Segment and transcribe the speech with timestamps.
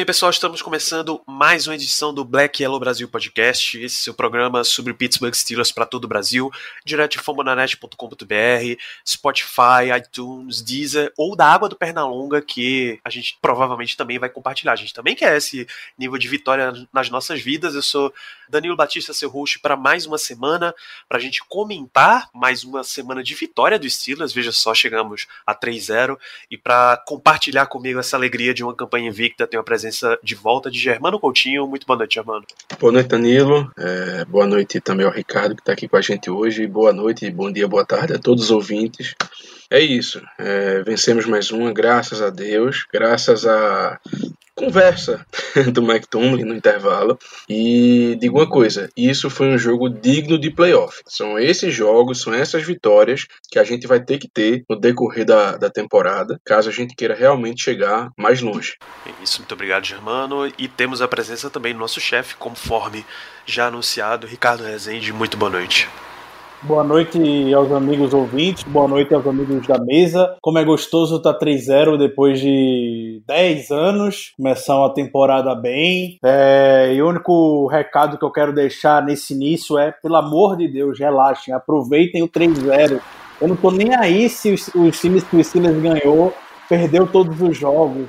[0.00, 3.76] bem, pessoal, estamos começando mais uma edição do Black Yellow Brasil Podcast.
[3.76, 6.50] Esse é seu programa sobre Pittsburgh Steelers para todo o Brasil,
[6.82, 13.94] direto de fambonanet.com.br, Spotify, iTunes, Deezer ou da Água do Pernalonga, que a gente provavelmente
[13.94, 14.72] também vai compartilhar.
[14.72, 15.68] A gente também quer esse
[15.98, 17.74] nível de vitória nas nossas vidas.
[17.74, 18.10] Eu sou
[18.48, 20.74] Danilo Batista, seu host, para mais uma semana,
[21.10, 24.32] para a gente comentar mais uma semana de vitória dos Steelers.
[24.32, 26.18] Veja só, chegamos a 3-0
[26.50, 29.89] e para compartilhar comigo essa alegria de uma campanha invicta, tenho a presença
[30.22, 31.66] de volta de Germano Coutinho.
[31.66, 32.44] Muito boa noite, Germano.
[32.78, 33.70] Boa noite, Danilo.
[33.78, 36.66] É, boa noite também ao Ricardo, que está aqui com a gente hoje.
[36.66, 39.14] Boa noite, bom dia, boa tarde a todos os ouvintes.
[39.70, 40.20] É isso.
[40.36, 44.00] É, vencemos mais uma, graças a Deus, graças à
[44.60, 45.24] conversa
[45.72, 47.16] do Mike Tomlin no intervalo.
[47.48, 51.00] E digo uma coisa: isso foi um jogo digno de playoff.
[51.06, 55.24] São esses jogos, são essas vitórias que a gente vai ter que ter no decorrer
[55.24, 58.76] da, da temporada, caso a gente queira realmente chegar mais longe.
[59.06, 60.52] É isso, muito obrigado, Germano.
[60.58, 63.06] E temos a presença também do nosso chefe, conforme
[63.46, 65.12] já anunciado, Ricardo Rezende.
[65.12, 65.88] Muito boa noite.
[66.62, 67.18] Boa noite
[67.54, 70.36] aos amigos ouvintes, boa noite aos amigos da mesa.
[70.42, 76.18] Como é gostoso estar 3-0 depois de 10 anos, começar uma temporada bem.
[76.22, 80.68] É, e o único recado que eu quero deixar nesse início é, pelo amor de
[80.68, 83.00] Deus, relaxem, aproveitem o 3-0.
[83.40, 86.34] Eu não tô nem aí se os, os times que o Steelers ganhou
[86.68, 88.06] perdeu todos os jogos.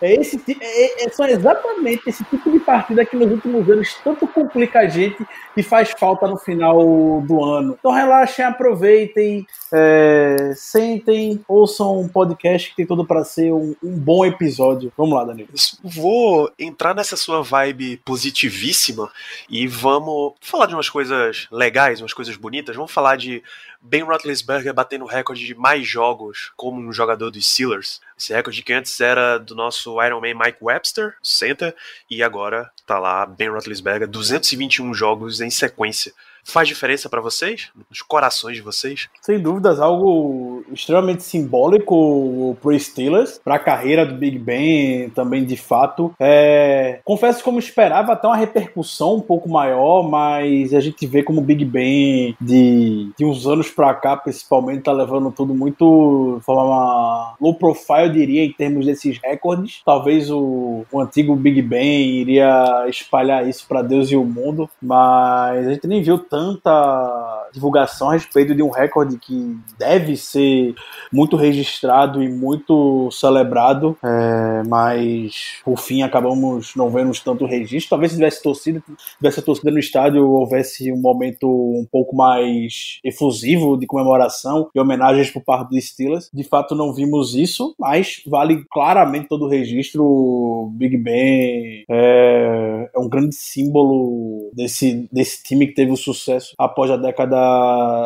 [0.00, 4.26] É esse, é, é, são exatamente esse tipo de partida que nos últimos anos tanto
[4.28, 7.76] complica a gente e faz falta no final do ano.
[7.78, 13.98] Então relaxem, aproveitem, é, sentem, ouçam um podcast que tem tudo para ser um, um,
[13.98, 14.92] bom episódio.
[14.96, 15.48] Vamos lá, Danilo.
[15.82, 19.10] Vou entrar nessa sua vibe positivíssima
[19.48, 22.76] e vamos falar de umas coisas legais, umas coisas bonitas.
[22.76, 23.42] Vamos falar de
[23.88, 28.00] Ben Roethlisberger batendo o recorde de mais jogos como um jogador dos Steelers.
[28.18, 31.74] Esse recorde que antes era do nosso Iron Man Mike Webster, center,
[32.10, 36.12] e agora tá lá Ben Roethlisberger, 221 jogos em sequência.
[36.46, 37.70] Faz diferença para vocês?
[37.90, 39.08] Nos corações de vocês?
[39.20, 45.56] Sem dúvidas, algo extremamente simbólico pro Steelers, para a carreira do Big Ben também de
[45.56, 46.14] fato.
[46.20, 47.00] É...
[47.04, 51.44] Confesso como esperava até uma repercussão um pouco maior, mas a gente vê como o
[51.44, 57.34] Big Ben de, de uns anos para cá, principalmente, tá levando tudo muito de forma
[57.40, 59.82] low profile, eu diria, em termos desses recordes.
[59.84, 65.66] Talvez o, o antigo Big Ben iria espalhar isso para Deus e o mundo, mas
[65.66, 70.74] a gente nem viu tanta divulgação a respeito de um recorde que deve ser
[71.10, 77.88] muito registrado e muito celebrado, é, mas por fim acabamos não vendo tanto registro.
[77.88, 78.82] Talvez se tivesse torcida,
[79.16, 85.30] tivesse torcida no estádio, houvesse um momento um pouco mais efusivo de comemoração e homenagens
[85.30, 86.28] por parte dos Steelers.
[86.34, 90.70] De fato, não vimos isso, mas vale claramente todo o registro.
[90.74, 96.54] Big Ben é, é um grande símbolo desse, desse time que teve o sucesso sucesso
[96.58, 97.36] após a década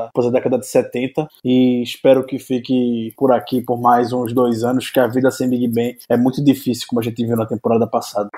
[0.08, 4.62] após a década de 70 e espero que fique por aqui por mais uns dois
[4.62, 7.46] anos, que a vida sem Big Ben é muito difícil, como a gente viu na
[7.46, 8.30] temporada passada.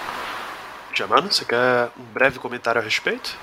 [0.94, 3.36] Jamano, você quer um breve comentário a respeito?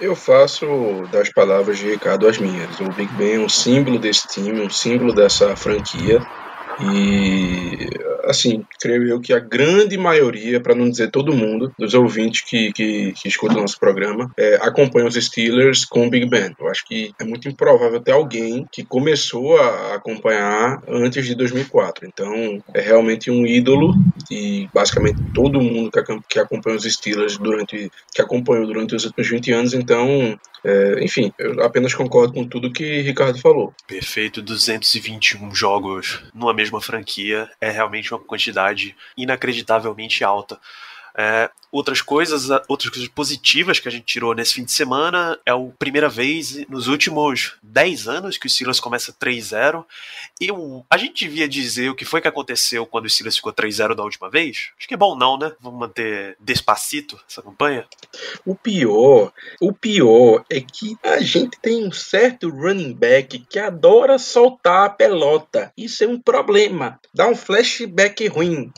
[0.00, 0.66] Eu faço
[1.10, 2.78] das palavras de Ricardo as minhas.
[2.78, 6.20] O Big Ben é um símbolo desse time, um símbolo dessa franquia.
[6.80, 7.88] E,
[8.24, 12.72] assim, creio eu que a grande maioria, para não dizer todo mundo, dos ouvintes que,
[12.72, 16.54] que, que escutam nosso programa, é, acompanha os Steelers com o Big Ben.
[16.58, 22.06] Eu acho que é muito improvável ter alguém que começou a acompanhar antes de 2004.
[22.06, 23.94] Então, é realmente um ídolo
[24.30, 29.28] e basicamente todo mundo que, que acompanha os Steelers durante, que acompanhou durante os últimos
[29.28, 29.74] 20 anos.
[29.74, 33.72] Então, é, enfim, eu apenas concordo com tudo que Ricardo falou.
[33.86, 40.58] Perfeito, 221 jogos numa mesma franquia é realmente uma quantidade inacreditavelmente alta.
[41.20, 45.50] É, outras coisas, outras coisas positivas que a gente tirou nesse fim de semana é
[45.50, 49.84] a primeira vez nos últimos 10 anos que o Silas começa 3-0.
[50.40, 50.48] E
[50.88, 54.04] a gente devia dizer o que foi que aconteceu quando o Silas ficou 3-0 da
[54.04, 54.70] última vez?
[54.78, 55.52] Acho que é bom não, né?
[55.60, 57.84] Vamos manter despacito essa campanha.
[58.46, 64.20] O pior, o pior é que a gente tem um certo running back que adora
[64.20, 65.72] soltar a pelota.
[65.76, 67.00] Isso é um problema.
[67.12, 68.72] Dá um flashback ruim.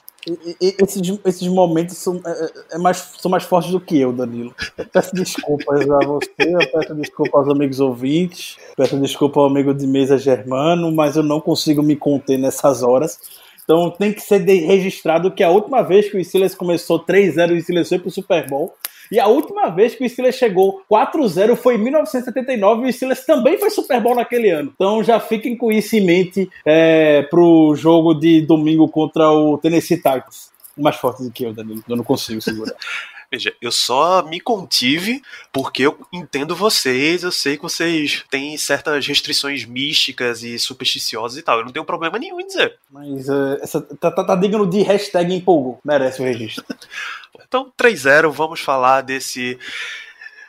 [0.61, 4.55] Esses, esses momentos são, é, é- é mais, são mais fortes do que eu, Danilo.
[4.77, 9.73] Eu peço desculpas a você, eu peço desculpa aos amigos ouvintes, peço desculpa ao amigo
[9.73, 13.19] de mesa Germano, mas eu não consigo me conter nessas horas.
[13.65, 17.59] Então tem que ser registrado que a última vez que o Steelers começou 3-0 e
[17.59, 18.75] o Steelers foi pro Super Bowl.
[19.11, 23.25] E a última vez que o Steelers chegou 4-0 foi em 1979 e o Steelers
[23.25, 24.73] também foi Super Bowl naquele ano.
[24.75, 29.97] Então já fiquem com isso em mente é, pro jogo de domingo contra o Tennessee
[29.97, 30.51] Titans.
[30.77, 31.83] Mais forte do que eu, Danilo.
[31.89, 32.75] Eu não consigo segurar.
[33.33, 35.23] Veja, eu só me contive
[35.53, 41.43] porque eu entendo vocês, eu sei que vocês têm certas restrições místicas e supersticiosas e
[41.43, 41.59] tal.
[41.59, 42.77] Eu não tenho problema nenhum em dizer.
[42.91, 45.79] Mas é, essa, tá, tá, tá digno de hashtag empolgou.
[45.85, 46.65] Merece o registro.
[47.51, 49.59] Então, 3-0, vamos falar desse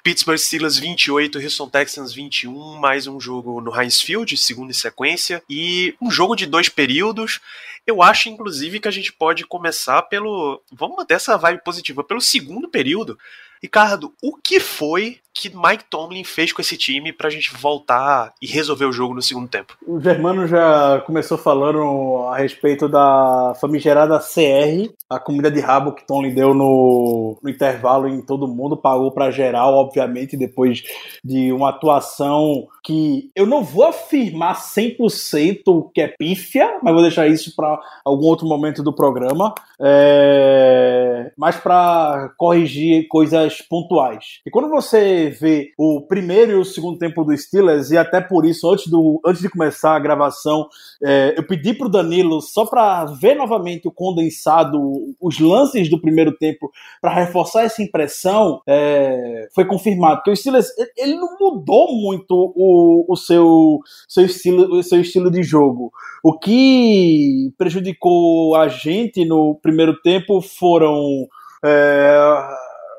[0.03, 5.41] Pittsburgh Steelers 28, Houston Texans 21, mais um jogo no Heinz Field, segundo em sequência,
[5.49, 7.39] e um jogo de dois períodos.
[7.87, 10.61] Eu acho, inclusive, que a gente pode começar pelo.
[10.71, 13.17] Vamos manter essa vibe positiva, pelo segundo período.
[13.63, 18.47] Ricardo, o que foi que Mike Tomlin fez com esse time pra gente voltar e
[18.47, 19.77] resolver o jogo no segundo tempo?
[19.87, 26.05] O Germano já começou falando a respeito da famigerada CR, a comida de rabo que
[26.05, 30.83] Tom lhe deu no, no intervalo em todo mundo, pagou para geral, obviamente, depois
[31.23, 37.27] de uma atuação que eu não vou afirmar 100% que é pífia, mas vou deixar
[37.27, 44.39] isso para algum outro momento do programa, é, mas para corrigir coisas pontuais.
[44.45, 48.45] E quando você vê o primeiro e o segundo tempo do Steelers, e até por
[48.45, 50.67] isso, antes, do, antes de começar a gravação,
[51.03, 54.79] é, eu pedi pro Danilo só para ver novamente o condensado,
[55.19, 56.71] os lances do primeiro tempo,
[57.01, 63.05] para reforçar essa impressão, é, foi confirmado que o Steelers ele- não mudou muito o,
[63.07, 65.91] o seu, seu, estilo, o seu estilo de jogo.
[66.23, 71.27] O que prejudicou a gente no primeiro tempo foram
[71.63, 72.17] é,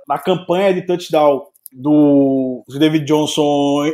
[0.08, 1.42] na campanha de touchdown
[1.72, 3.92] do David Johnson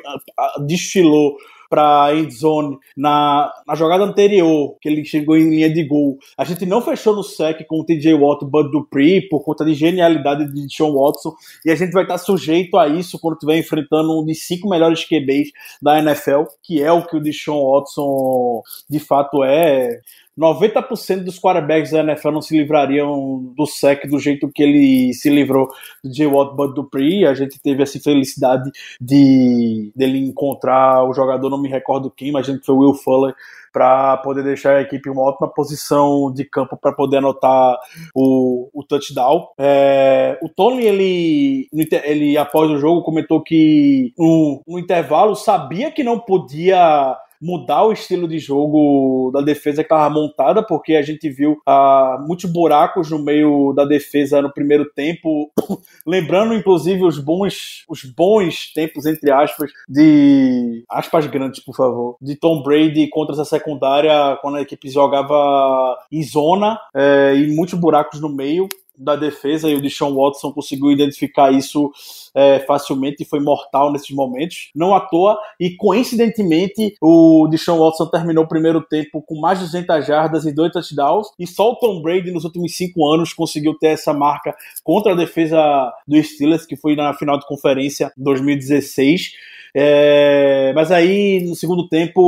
[0.66, 1.36] desfilou
[1.68, 6.18] para endzone na, na jogada anterior, que ele chegou em linha de gol.
[6.36, 9.74] A gente não fechou no sec com o TJ Watt, Bud Dupree, por conta de
[9.74, 11.34] genialidade de Sean Watson,
[11.64, 15.04] e a gente vai estar sujeito a isso quando estiver enfrentando um dos cinco melhores
[15.04, 15.50] QBs
[15.82, 20.00] da NFL, que é o que o Deshaun Watson de fato é.
[20.38, 25.28] 90% dos quarterbacks da NFL não se livrariam do sec do jeito que ele se
[25.28, 25.68] livrou
[26.02, 26.26] do J.
[26.26, 27.26] Watt Bud Dupree.
[27.26, 28.70] A gente teve essa felicidade
[29.00, 32.94] de dele encontrar o jogador, não me recordo quem, mas a gente foi o Will
[32.94, 33.34] Fuller
[33.72, 37.76] para poder deixar a equipe em uma ótima posição de campo para poder anotar
[38.14, 39.48] o, o touchdown.
[39.58, 41.68] É, o Tony, ele,
[42.04, 47.92] ele, após o jogo, comentou que no, no intervalo sabia que não podia mudar o
[47.92, 53.10] estilo de jogo da defesa que estava montada, porque a gente viu ah, muitos buracos
[53.10, 55.50] no meio da defesa no primeiro tempo,
[56.06, 62.36] lembrando inclusive os bons, os bons tempos entre aspas de aspas grandes, por favor, de
[62.36, 68.20] Tom Brady contra essa secundária quando a equipe jogava em zona eh, e muitos buracos
[68.20, 68.68] no meio
[68.98, 71.90] da defesa e o Deshaun Watson conseguiu identificar isso
[72.34, 74.70] é, facilmente e foi mortal nesses momentos.
[74.74, 79.66] Não à toa, e coincidentemente, o Deshaun Watson terminou o primeiro tempo com mais de
[79.66, 83.74] 200 jardas e dois touchdowns, e só o Tom Brady nos últimos cinco anos conseguiu
[83.78, 89.32] ter essa marca contra a defesa do Steelers, que foi na final de conferência 2016.
[89.74, 92.20] É, mas aí, no segundo tempo,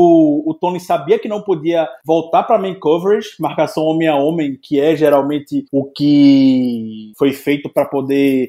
[0.47, 4.81] o Tony sabia que não podia voltar para main coverage, marcação homem a homem, que
[4.81, 8.49] é geralmente o que foi feito para poder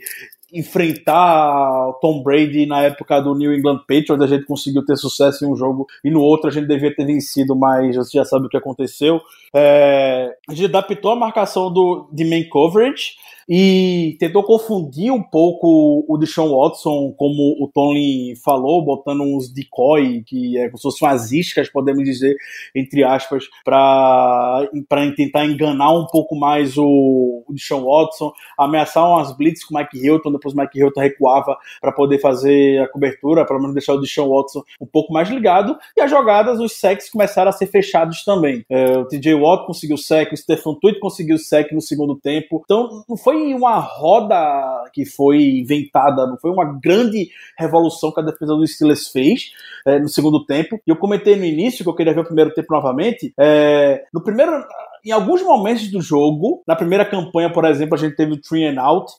[0.51, 5.47] enfrentar Tom Brady na época do New England Patriots, a gente conseguiu ter sucesso em
[5.47, 8.49] um jogo e no outro a gente devia ter vencido, mas você já sabe o
[8.49, 9.21] que aconteceu.
[9.53, 13.13] É, a gente adaptou a marcação do, de main coverage
[13.53, 20.23] e tentou confundir um pouco o Deshaun Watson, como o Tony falou, botando uns decoy,
[20.25, 22.35] que é como se fossem umas iscas, podemos dizer,
[22.73, 24.69] entre aspas, para
[25.17, 29.97] tentar enganar um pouco mais o, o Deshaun Watson, ameaçar umas blitz com o Mike
[29.97, 33.99] Hilton, depois o Mike Hilton recuava para poder fazer a cobertura, para menos deixar o
[33.99, 38.23] Deshaun Watson um pouco mais ligado, e as jogadas, os sacks começaram a ser fechados
[38.23, 38.65] também.
[38.69, 43.03] É, o TJ Watt conseguiu sec, o Stephen Tweet conseguiu sec no segundo tempo, então
[43.07, 48.55] não foi uma roda que foi inventada, não foi uma grande revolução que a defesa
[48.55, 49.51] do Steelers fez
[49.85, 50.79] é, no segundo tempo.
[50.85, 53.33] E eu comentei no início que eu queria ver o primeiro tempo novamente.
[53.39, 54.51] É, no primeiro,
[55.03, 58.65] em alguns momentos do jogo, na primeira campanha, por exemplo, a gente teve o three
[58.65, 59.11] and out,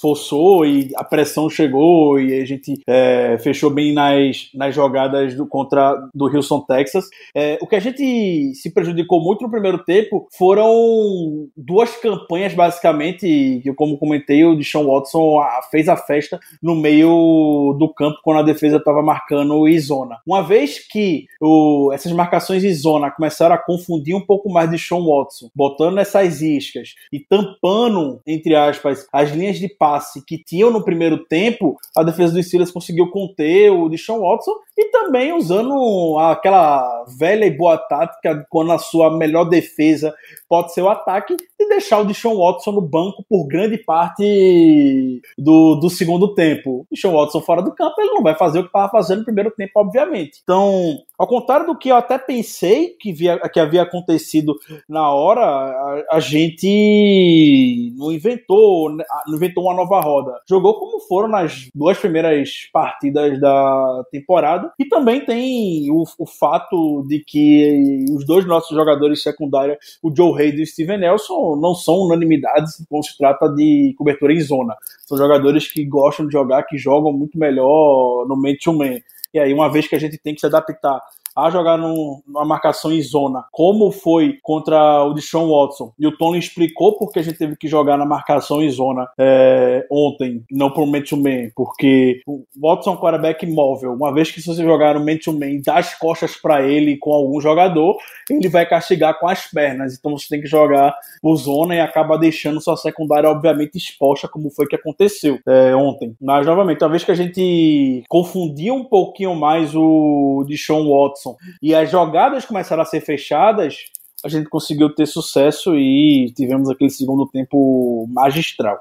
[0.00, 5.46] forçou e a pressão chegou e a gente é, fechou bem nas, nas jogadas do,
[5.46, 7.06] contra do Houston, Texas.
[7.34, 13.60] É, o que a gente se prejudicou muito no primeiro tempo foram duas campanhas, basicamente,
[13.62, 15.40] que, como comentei, o Deshaun Watson
[15.70, 20.18] fez a festa no meio do campo quando a defesa estava marcando em zona.
[20.26, 24.78] Uma vez que o, essas marcações em zona começaram a confundir um pouco mais de
[24.78, 29.87] Sean Watson, botando essas iscas e tampando, entre aspas, as linhas de passe
[30.26, 34.86] que tinham no primeiro tempo, a defesa dos Steelers conseguiu conter o Deshaun Watson e
[34.90, 40.14] também usando aquela velha e boa tática quando a sua melhor defesa
[40.48, 45.74] pode ser o ataque e deixar o Deshaun Watson no banco por grande parte do,
[45.76, 46.80] do segundo tempo.
[46.80, 49.24] O Deshaun Watson fora do campo, ele não vai fazer o que estava fazendo no
[49.24, 50.40] primeiro tempo, obviamente.
[50.42, 54.54] Então, ao contrário do que eu até pensei que, via, que havia acontecido
[54.88, 60.32] na hora, a, a, gente não inventou, não inventou uma nova roda.
[60.48, 64.72] Jogou como foram nas duas primeiras partidas da temporada.
[64.78, 70.32] E também tem o, o fato de que os dois nossos jogadores secundários, o Joe
[70.40, 74.74] Hayden e o Steven Nelson, não são unanimidades quando se trata de cobertura em zona.
[75.06, 78.86] São jogadores que gostam de jogar, que jogam muito melhor no man-to-man.
[78.86, 79.02] -man.
[79.32, 81.00] E aí, uma vez que a gente tem que se adaptar
[81.38, 86.16] a jogar num, numa marcação em zona, como foi contra o Deshaun Watson, e o
[86.16, 90.70] Tony explicou porque a gente teve que jogar na marcação em zona é, ontem, não
[90.70, 93.92] por man-to-man, porque o Watson é um quarterback móvel.
[93.92, 97.40] Uma vez que você jogar no man-to-man e dar as costas para ele com algum
[97.40, 97.96] jogador,
[98.28, 99.96] ele vai castigar com as pernas.
[99.96, 104.50] Então você tem que jogar por zona e acaba deixando sua secundária, obviamente, exposta, como
[104.50, 106.14] foi que aconteceu é, ontem.
[106.20, 111.27] Mas, novamente, uma vez que a gente confundia um pouquinho mais o Deshaun Watson
[111.62, 113.76] e as jogadas começaram a ser fechadas,
[114.24, 118.80] a gente conseguiu ter sucesso e tivemos aquele segundo tempo magistral.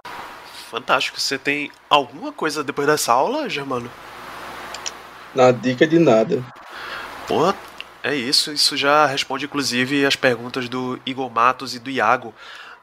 [0.70, 1.20] Fantástico.
[1.20, 3.90] Você tem alguma coisa depois dessa aula, Germano?
[5.34, 6.44] Na dica de nada.
[7.28, 7.54] Pô,
[8.04, 8.52] é isso.
[8.52, 12.34] Isso já responde, inclusive, as perguntas do Igor Matos e do Iago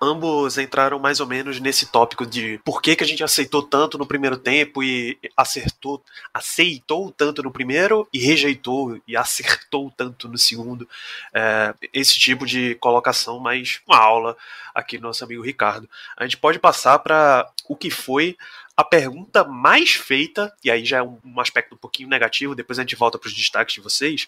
[0.00, 3.98] ambos entraram mais ou menos nesse tópico de por que, que a gente aceitou tanto
[3.98, 10.38] no primeiro tempo e acertou, aceitou tanto no primeiro e rejeitou e acertou tanto no
[10.38, 10.88] segundo.
[11.32, 14.36] É, esse tipo de colocação, mais uma aula
[14.74, 15.88] aqui do nosso amigo Ricardo.
[16.16, 18.36] A gente pode passar para o que foi
[18.76, 22.82] a pergunta mais feita, e aí já é um, aspecto um pouquinho negativo, depois a
[22.82, 24.26] gente volta para os destaques de vocês,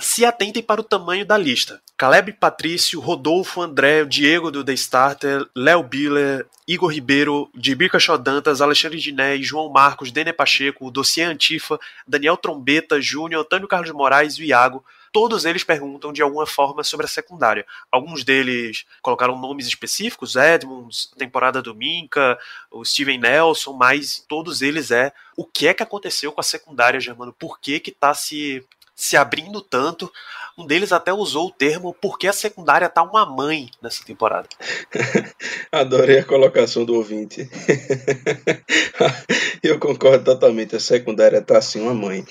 [0.00, 1.80] se atentem para o tamanho da lista.
[1.96, 8.98] Caleb Patrício, Rodolfo André, Diego do The Starter, Léo Biller, Igor Ribeiro, Dibir Dantas, Alexandre
[8.98, 14.84] Diné, João Marcos, Dene Pacheco, Dossier Antifa, Daniel Trombeta, Júnior, Antônio Carlos Moraes e Iago.
[15.12, 17.66] Todos eles perguntam de alguma forma sobre a secundária.
[17.90, 22.38] Alguns deles colocaram nomes específicos, Edmonds, temporada do Minca,
[22.70, 26.98] o Steven Nelson, mas todos eles é o que é que aconteceu com a secundária,
[26.98, 27.32] Germano?
[27.32, 28.64] Por que que tá se
[29.02, 30.12] se abrindo tanto.
[30.58, 34.48] Um deles até usou o termo porque a secundária tá uma mãe nessa temporada.
[35.72, 37.48] Adorei a colocação do ouvinte.
[39.62, 42.24] Eu concordo totalmente, a secundária tá assim uma mãe.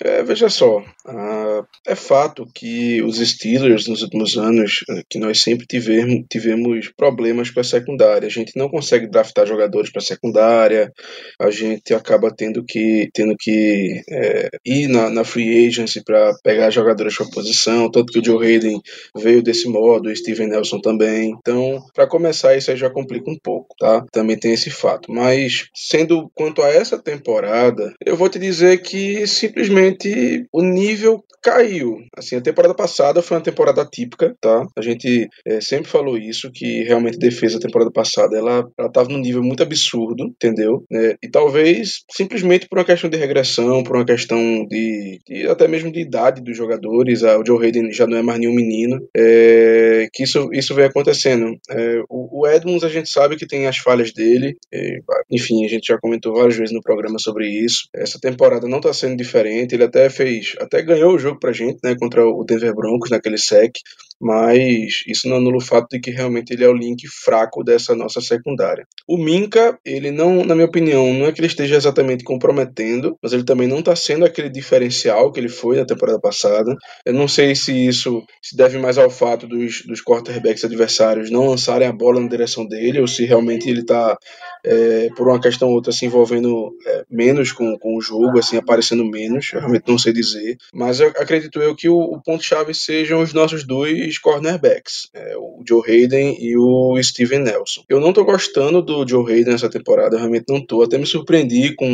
[0.00, 5.42] É, veja só, uh, é fato que os Steelers nos últimos anos, uh, que nós
[5.42, 8.28] sempre tivemos, tivemos problemas com a secundária.
[8.28, 10.92] A gente não consegue draftar jogadores para secundária,
[11.40, 16.70] a gente acaba tendo que, tendo que é, ir na, na free agency para pegar
[16.70, 17.57] jogadores para posição,
[17.90, 18.80] tanto que o Joe Hayden
[19.14, 21.36] veio desse modo, o Steven Nelson também.
[21.38, 24.04] Então, para começar, isso aí já complica um pouco, tá?
[24.10, 25.12] Também tem esse fato.
[25.12, 31.98] Mas, sendo quanto a essa temporada, eu vou te dizer que simplesmente o nível caiu.
[32.16, 34.66] Assim, a temporada passada foi uma temporada típica, tá?
[34.76, 38.90] A gente é, sempre falou isso, que realmente a defesa da temporada passada, ela, ela
[38.90, 40.84] tava num nível muito absurdo, entendeu?
[40.92, 45.68] É, e talvez simplesmente por uma questão de regressão, por uma questão de, de até
[45.68, 49.08] mesmo de de idade dos jogadores, o Joe Hayden já não é mais nenhum menino,
[49.16, 51.58] é, que isso, isso vem acontecendo.
[51.70, 54.98] É, o, o, Edmonds a gente sabe que tem as falhas dele, é,
[55.30, 57.88] enfim, a gente já comentou várias vezes no programa sobre isso.
[57.94, 61.78] Essa temporada não está sendo diferente, ele até fez, até ganhou o jogo pra gente,
[61.82, 63.72] né, contra o Denver Broncos naquele sec,
[64.20, 67.94] mas isso não anula o fato de que realmente ele é o link fraco dessa
[67.94, 68.86] nossa secundária.
[69.06, 73.32] O Minka, ele não, na minha opinião, não é que ele esteja exatamente comprometendo, mas
[73.32, 76.74] ele também não está sendo aquele diferencial que ele foi na temporada passada.
[77.06, 81.46] Eu não sei se isso se deve mais ao fato dos, dos quarterbacks adversários não
[81.46, 84.16] lançarem a bola na direção dele, ou se realmente ele está,
[84.64, 88.56] é, por uma questão ou outra, se envolvendo é, menos com, com o jogo, assim,
[88.56, 89.50] aparecendo menos.
[89.52, 90.56] Eu realmente não sei dizer.
[90.72, 95.36] Mas eu acredito eu que o, o ponto-chave sejam os nossos dois dois cornerbacks, é,
[95.36, 97.84] o Joe Hayden e o Steven Nelson.
[97.88, 100.82] Eu não tô gostando do Joe Hayden nessa temporada, eu realmente não tô.
[100.82, 101.86] Até me surpreendi com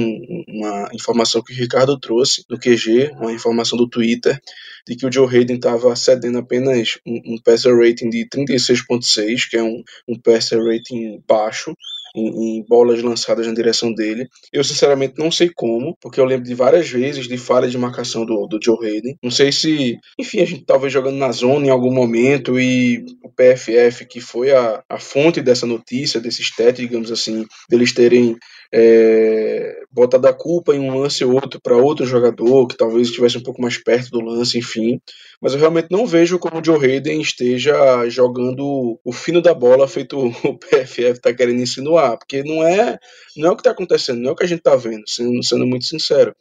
[0.48, 4.40] uma informação que o Ricardo trouxe do QG, uma informação do Twitter,
[4.86, 9.56] de que o Joe Hayden estava cedendo apenas um, um passer rating de 36.6, que
[9.56, 11.74] é um, um passer rating baixo,
[12.14, 14.28] em, em, bolas lançadas na direção dele.
[14.52, 18.24] Eu, sinceramente, não sei como, porque eu lembro de várias vezes de falha de marcação
[18.24, 19.16] do, do Joe Hayden.
[19.22, 23.30] Não sei se, enfim, a gente talvez jogando na zona em algum momento e o
[23.30, 28.36] PFF, que foi a, a fonte dessa notícia, desse stat, digamos assim, deles terem
[28.76, 33.38] é, botado a culpa em um lance ou outro para outro jogador, que talvez estivesse
[33.38, 35.00] um pouco mais perto do lance, enfim.
[35.40, 39.86] Mas eu realmente não vejo como o Joe Hayden esteja jogando o fino da bola
[39.86, 42.98] feito o PFF está querendo insinuar, porque não é,
[43.36, 45.40] não é o que está acontecendo, não é o que a gente está vendo, sendo,
[45.44, 46.34] sendo muito sincero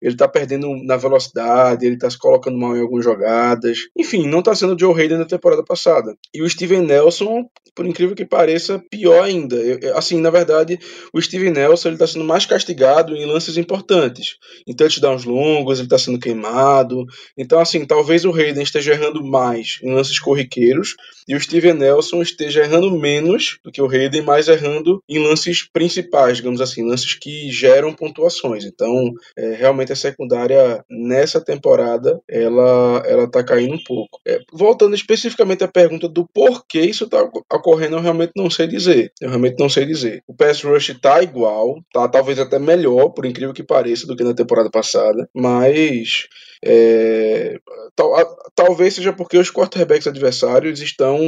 [0.00, 3.88] ele tá perdendo na velocidade, ele tá se colocando mal em algumas jogadas.
[3.96, 6.14] Enfim, não tá sendo o Joe Hayden na temporada passada.
[6.32, 9.56] E o Steven Nelson, por incrível que pareça, pior ainda.
[9.56, 10.78] Eu, assim, na verdade,
[11.12, 14.36] o Steven Nelson ele tá sendo mais castigado em lances importantes.
[14.66, 17.04] Em touchdowns longos, ele tá sendo queimado.
[17.36, 20.94] Então, assim, talvez o Hayden esteja errando mais em lances corriqueiros
[21.26, 25.62] e o Steven Nelson esteja errando menos do que o Hayden, mas errando em lances
[25.70, 28.64] principais, digamos assim, lances que geram pontuações.
[28.64, 34.20] Então, é, realmente a secundária nessa temporada ela ela tá caindo um pouco.
[34.26, 39.12] É, voltando especificamente à pergunta do porquê isso está ocorrendo, eu realmente não sei dizer.
[39.20, 40.22] Eu realmente não sei dizer.
[40.26, 44.24] O pass rush tá igual, tá talvez até melhor, por incrível que pareça, do que
[44.24, 46.28] na temporada passada, mas
[46.64, 47.58] é,
[47.94, 48.12] tal,
[48.54, 51.18] talvez seja porque os quarterbacks adversários estão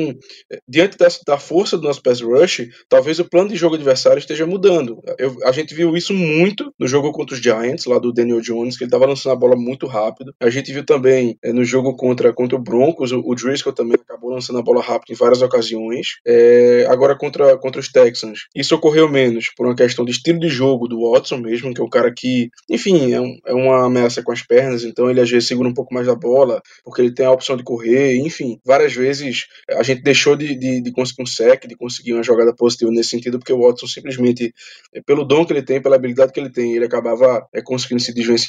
[0.50, 4.18] é, diante dessa, da força do nosso pass rush, talvez o plano de jogo adversário
[4.18, 5.00] esteja mudando.
[5.18, 8.76] Eu, a gente viu isso muito no jogo contra os Giants, lá do Daniel Jones,
[8.76, 10.34] que ele estava lançando a bola muito rápido.
[10.40, 13.94] A gente viu também é, no jogo contra, contra o Broncos, o, o Driscoll também
[13.94, 16.18] acabou lançando a bola rápido em várias ocasiões.
[16.26, 20.48] É, agora contra, contra os Texans, isso ocorreu menos por uma questão de estilo de
[20.48, 24.22] jogo do Watson mesmo, que é o cara que, enfim, é, um, é uma ameaça
[24.22, 27.14] com as pernas, então ele às vezes segura um pouco mais da bola, porque ele
[27.14, 31.22] tem a opção de correr, enfim, várias vezes a gente deixou de, de, de conseguir
[31.22, 34.52] um sec, de conseguir uma jogada positiva nesse sentido, porque o Watson simplesmente,
[34.94, 38.02] é, pelo dom que ele tem, pela habilidade que ele tem, ele acabava é, conseguindo
[38.02, 38.39] se desvencilhar.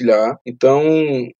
[0.45, 0.81] Então,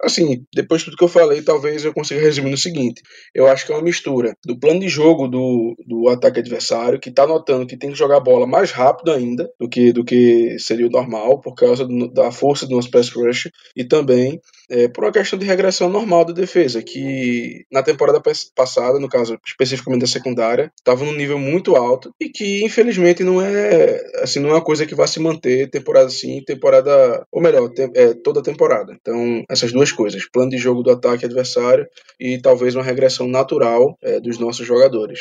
[0.02, 3.02] assim, depois de tudo que eu falei, talvez eu consiga resumir no seguinte:
[3.34, 7.10] eu acho que é uma mistura do plano de jogo do, do ataque adversário, que
[7.10, 10.58] está notando que tem que jogar a bola mais rápido ainda do que, do que
[10.60, 14.40] seria o normal, por causa do, da força do nosso pass rush, e também
[14.72, 18.22] é, por uma questão de regressão normal da defesa, que na temporada
[18.56, 23.42] passada, no caso especificamente da secundária, estava num nível muito alto e que infelizmente não
[23.42, 27.70] é assim não é uma coisa que vai se manter temporada sim, temporada ou melhor,
[27.94, 28.96] é, toda a temporada.
[29.00, 31.88] Então essas duas coisas, plano de jogo do ataque adversário
[32.20, 35.20] e talvez uma regressão natural é, dos nossos jogadores.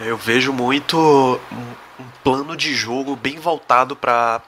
[0.00, 4.42] Eu vejo muito um, plano de jogo bem voltado para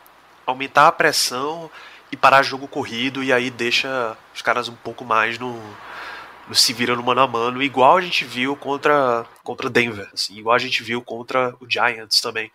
[0.46, 1.70] aumentar a pressão
[2.10, 5.60] e parar jogo corrido e aí deixa os caras um pouco mais no,
[6.48, 10.54] no se virando mano a mano, igual a gente viu contra contra Denver, assim, igual
[10.54, 12.50] a gente viu contra o Giants também.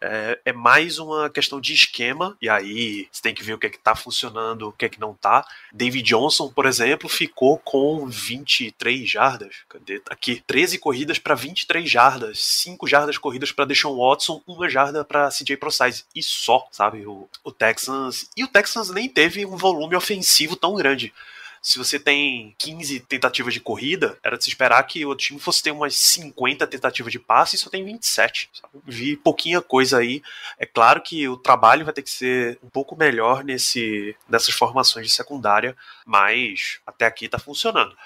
[0.00, 3.66] É, é, mais uma questão de esquema, e aí você tem que ver o que
[3.66, 5.44] é que tá funcionando, o que é que não tá.
[5.72, 9.56] David Johnson, por exemplo, ficou com 23 jardas.
[9.68, 10.00] Cadê?
[10.08, 15.30] Aqui, 13 corridas para 23 jardas, 5 jardas corridas para Deshaun Watson, uma jarda para
[15.30, 16.04] CJ ProSize.
[16.14, 17.04] E só, sabe?
[17.06, 18.30] O, o Texans.
[18.36, 21.12] E o Texans nem teve um volume ofensivo tão grande
[21.62, 25.62] se você tem 15 tentativas de corrida, era de se esperar que o time fosse
[25.62, 28.50] ter umas 50 tentativas de passe e só tem 27.
[28.52, 28.72] Sabe?
[28.86, 30.22] Vi pouquinha coisa aí.
[30.58, 35.06] É claro que o trabalho vai ter que ser um pouco melhor nesse, nessas formações
[35.06, 37.96] de secundária, mas até aqui tá funcionando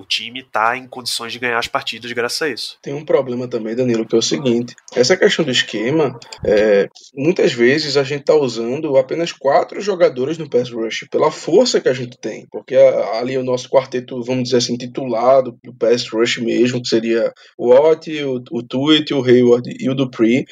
[0.00, 2.78] o time está em condições de ganhar as partidas graças a isso.
[2.82, 7.52] Tem um problema também, Danilo, que é o seguinte: essa questão do esquema, é, muitas
[7.52, 11.94] vezes a gente está usando apenas quatro jogadores no pass rush pela força que a
[11.94, 12.76] gente tem, porque
[13.14, 17.68] ali o nosso quarteto, vamos dizer assim, titulado do pass rush mesmo, que seria o
[17.68, 20.44] Watt, o, o o Hayward e o Dupree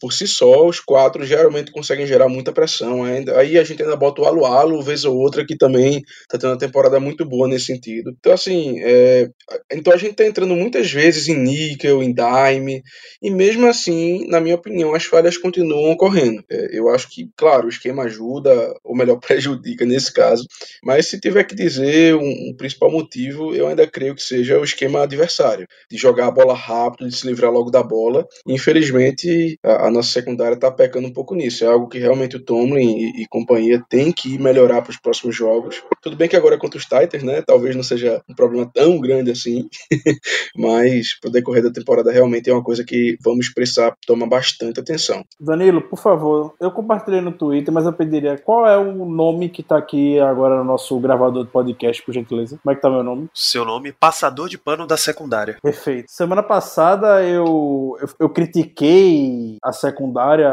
[0.00, 3.04] por si só, os quatro geralmente conseguem gerar muita pressão.
[3.04, 3.38] Ainda.
[3.38, 6.58] Aí a gente ainda bota o Alu-Alu, vez ou outra, que também está tendo uma
[6.58, 8.14] temporada muito boa nesse sentido.
[8.18, 9.28] Então, assim, é,
[9.72, 12.82] então a gente está entrando muitas vezes em níquel, em dime,
[13.22, 16.42] e mesmo assim, na minha opinião, as falhas continuam ocorrendo.
[16.50, 20.44] É, eu acho que, claro, o esquema ajuda, ou melhor, prejudica nesse caso,
[20.82, 24.64] mas se tiver que dizer um, um principal motivo, eu ainda creio que seja o
[24.64, 28.26] esquema adversário, de jogar a bola rápido, de se livrar logo da bola.
[28.46, 31.64] Infelizmente, a, a nossa secundária está pecando um pouco nisso.
[31.64, 35.34] É algo que realmente o Tomlin e, e companhia tem que melhorar para os próximos
[35.34, 35.82] jogos.
[36.00, 37.42] Tudo bem que agora é contra os Titans, né?
[37.42, 39.68] Talvez não seja um problema tão grande assim,
[40.56, 44.78] mas para o decorrer da temporada realmente é uma coisa que vamos precisar tomar bastante
[44.78, 45.24] atenção.
[45.40, 49.62] Danilo, por favor, eu compartilhei no Twitter, mas eu pediria qual é o nome que
[49.62, 52.58] está aqui agora no nosso gravador de podcast, por gentileza?
[52.62, 53.28] Como é que tá meu nome?
[53.34, 55.58] Seu nome, Passador de Pano da Secundária.
[55.62, 56.10] Perfeito.
[56.10, 60.52] Semana passada eu, eu, eu critiquei a secundária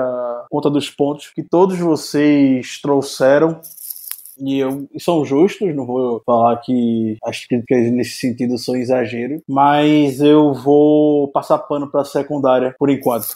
[0.50, 3.60] conta dos pontos que todos vocês trouxeram.
[4.39, 9.44] E, eu, e são justos, não vou falar que as críticas nesse sentido são exagero,
[9.48, 13.28] mas eu vou passar pano para a secundária por enquanto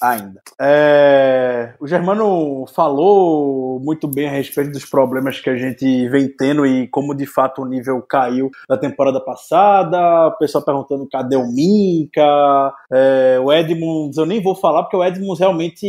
[0.00, 0.40] ainda.
[0.60, 6.66] É, o Germano falou muito bem a respeito dos problemas que a gente vem tendo
[6.66, 10.28] e como de fato o nível caiu da temporada passada.
[10.28, 14.16] O pessoal perguntando cadê o Minka, é, o Edmunds.
[14.16, 15.86] Eu nem vou falar porque o Edmunds realmente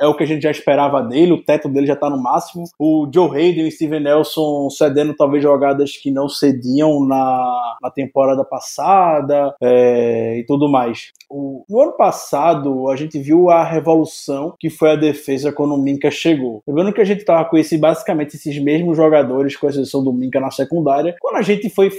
[0.00, 2.64] é o que a gente já esperava dele, o teto dele já tá no máximo.
[2.78, 7.90] O Joe Hayden e o Steven Nelson cedendo talvez jogadas que não cediam na, na
[7.90, 11.12] temporada passada é, e tudo mais.
[11.28, 15.78] O, no ano passado a gente viu a revolução que foi a defesa quando o
[15.78, 16.62] Minka chegou.
[16.66, 20.40] Lembrando que a gente tava com esse, basicamente esses mesmos jogadores, com exceção do Minka
[20.40, 21.90] na secundária, quando a gente foi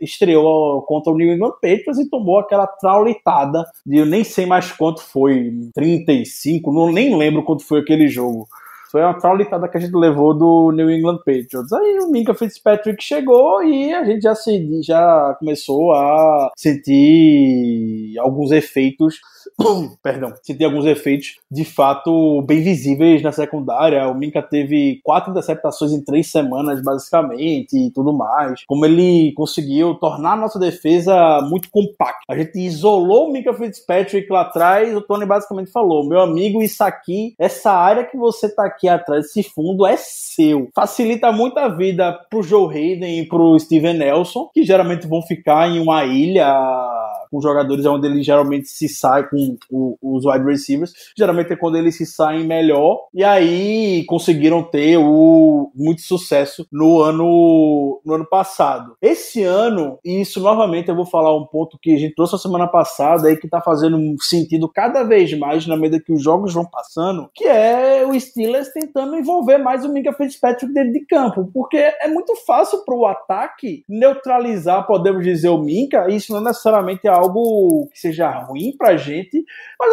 [0.00, 4.72] estreou contra o New England Patriots e tomou aquela traulitada de eu nem sei mais
[4.72, 8.48] quanto foi, 35, não nem lembro quanto foi aquele jogo.
[8.90, 11.72] Foi uma traulitada que a gente levou do New England Patriots.
[11.72, 18.52] Aí o Minka Fitzpatrick chegou e a gente já, se, já começou a sentir alguns
[18.52, 19.20] efeitos
[20.02, 24.08] perdão, senti alguns efeitos de fato bem visíveis na secundária.
[24.08, 28.64] O Minka teve quatro interceptações em três semanas, basicamente, e tudo mais.
[28.66, 32.20] Como ele conseguiu tornar a nossa defesa muito compacta.
[32.28, 34.94] A gente isolou o Minka Fitzpatrick lá atrás.
[34.94, 39.26] O Tony basicamente falou: meu amigo, isso aqui, essa área que você tá aqui atrás,
[39.26, 40.68] esse fundo é seu.
[40.74, 45.68] Facilita muito a vida pro Joe Hayden e pro Steven Nelson, que geralmente vão ficar
[45.68, 46.46] em uma ilha
[47.30, 51.76] com jogadores onde ele geralmente se sai com o, os wide receivers, geralmente é quando
[51.76, 58.26] eles se saem melhor, e aí conseguiram ter o, muito sucesso no ano, no ano
[58.26, 58.96] passado.
[59.00, 62.38] Esse ano, e isso novamente eu vou falar um ponto que a gente trouxe a
[62.38, 66.54] semana passada e que tá fazendo sentido cada vez mais na medida que os jogos
[66.54, 71.50] vão passando, que é o Steelers tentando envolver mais o Minka Fitzpatrick dentro de campo,
[71.52, 76.40] porque é muito fácil para o ataque neutralizar, podemos dizer, o Minka, e isso não
[76.40, 79.44] necessariamente é algo que seja ruim pra gente,
[79.78, 79.90] mas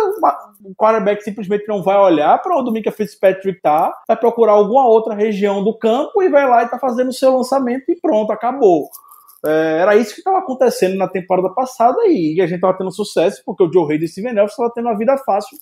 [0.64, 4.88] o quarterback simplesmente não vai olhar para onde o Mika Fitzpatrick tá, vai procurar alguma
[4.88, 8.32] outra região do campo e vai lá e tá fazendo o seu lançamento e pronto,
[8.32, 8.90] acabou.
[9.46, 13.42] É, era isso que estava acontecendo na temporada passada e a gente estava tendo sucesso
[13.46, 15.58] porque o Joe Hayden e o Steven Nelson estavam tendo uma vida fácil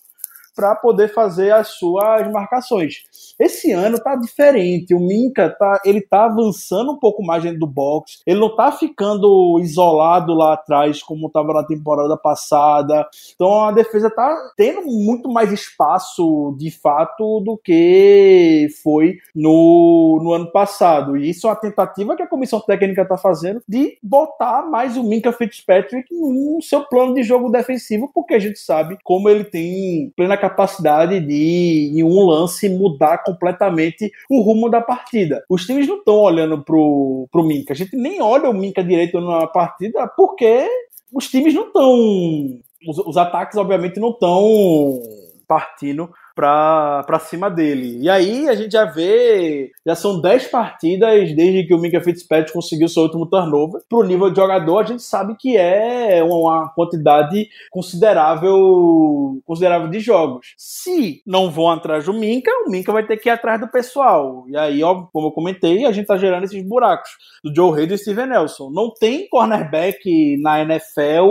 [0.54, 3.04] para poder fazer as suas marcações.
[3.38, 4.94] Esse ano tá diferente.
[4.94, 8.20] O Minka tá, ele tá avançando um pouco mais dentro do box.
[8.26, 13.08] Ele não tá ficando isolado lá atrás como estava na temporada passada.
[13.34, 20.32] Então a defesa tá tendo muito mais espaço de fato do que foi no, no
[20.32, 21.16] ano passado.
[21.16, 25.02] E isso é uma tentativa que a comissão técnica tá fazendo de botar mais o
[25.02, 30.12] Minka Fitzpatrick no seu plano de jogo defensivo, porque a gente sabe como ele tem
[30.16, 35.44] plena capacidade de, em um lance, mudar completamente o rumo da partida.
[35.48, 37.72] Os times não estão olhando pro, pro Minka.
[37.72, 40.66] A gente nem olha o Minka direito na partida porque
[41.12, 42.60] os times não estão.
[42.88, 45.00] Os, os ataques, obviamente, não estão
[45.46, 47.98] partindo para cima dele.
[48.00, 52.52] E aí a gente já vê, já são 10 partidas desde que o Mika Fitzpatrick
[52.52, 53.82] conseguiu seu último turnover.
[53.88, 60.54] Pro nível de jogador, a gente sabe que é uma quantidade considerável, considerável de jogos.
[60.56, 64.44] Se não vão atrás do Minka, o Minka vai ter que ir atrás do pessoal.
[64.48, 67.10] E aí, ó, como eu comentei, a gente tá gerando esses buracos
[67.44, 68.70] do Joe Hayden e Steven Nelson.
[68.70, 71.26] Não tem cornerback na NFL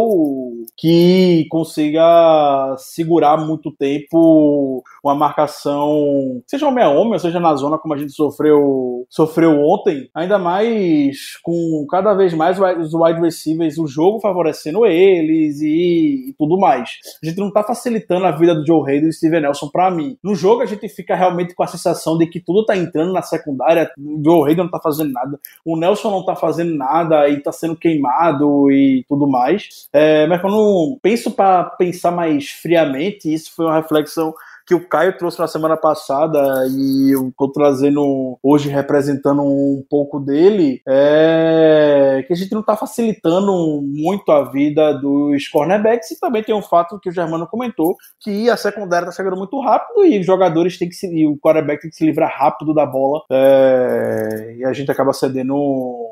[0.78, 7.78] que consiga segurar muito tempo uma marcação, seja homem a homem, ou seja na zona
[7.78, 13.78] como a gente sofreu, sofreu ontem, ainda mais com cada vez mais os wide receivers,
[13.78, 16.92] o jogo favorecendo eles e, e tudo mais.
[17.24, 19.90] A gente não tá facilitando a vida do Joe Hayden e do Steven Nelson para
[19.90, 20.18] mim.
[20.24, 23.22] No jogo a gente fica realmente com a sensação de que tudo tá entrando na
[23.24, 27.42] secundária, o Joe Hayden não tá fazendo nada, o Nelson não tá fazendo nada e
[27.42, 29.88] tá sendo queimado e tudo mais.
[29.92, 34.34] É, mas quando penso para pensar mais friamente, isso foi uma reflexão
[34.66, 40.20] que o Caio trouxe na semana passada e eu tô trazendo hoje representando um pouco
[40.20, 46.44] dele, é que a gente não tá facilitando muito a vida dos cornerbacks e também
[46.44, 50.20] tem um fato que o Germano comentou, que a secundária tá chegando muito rápido e
[50.20, 53.22] os jogadores têm que se, e o quarterback tem que se livrar rápido da bola
[53.32, 55.54] é, e a gente acaba cedendo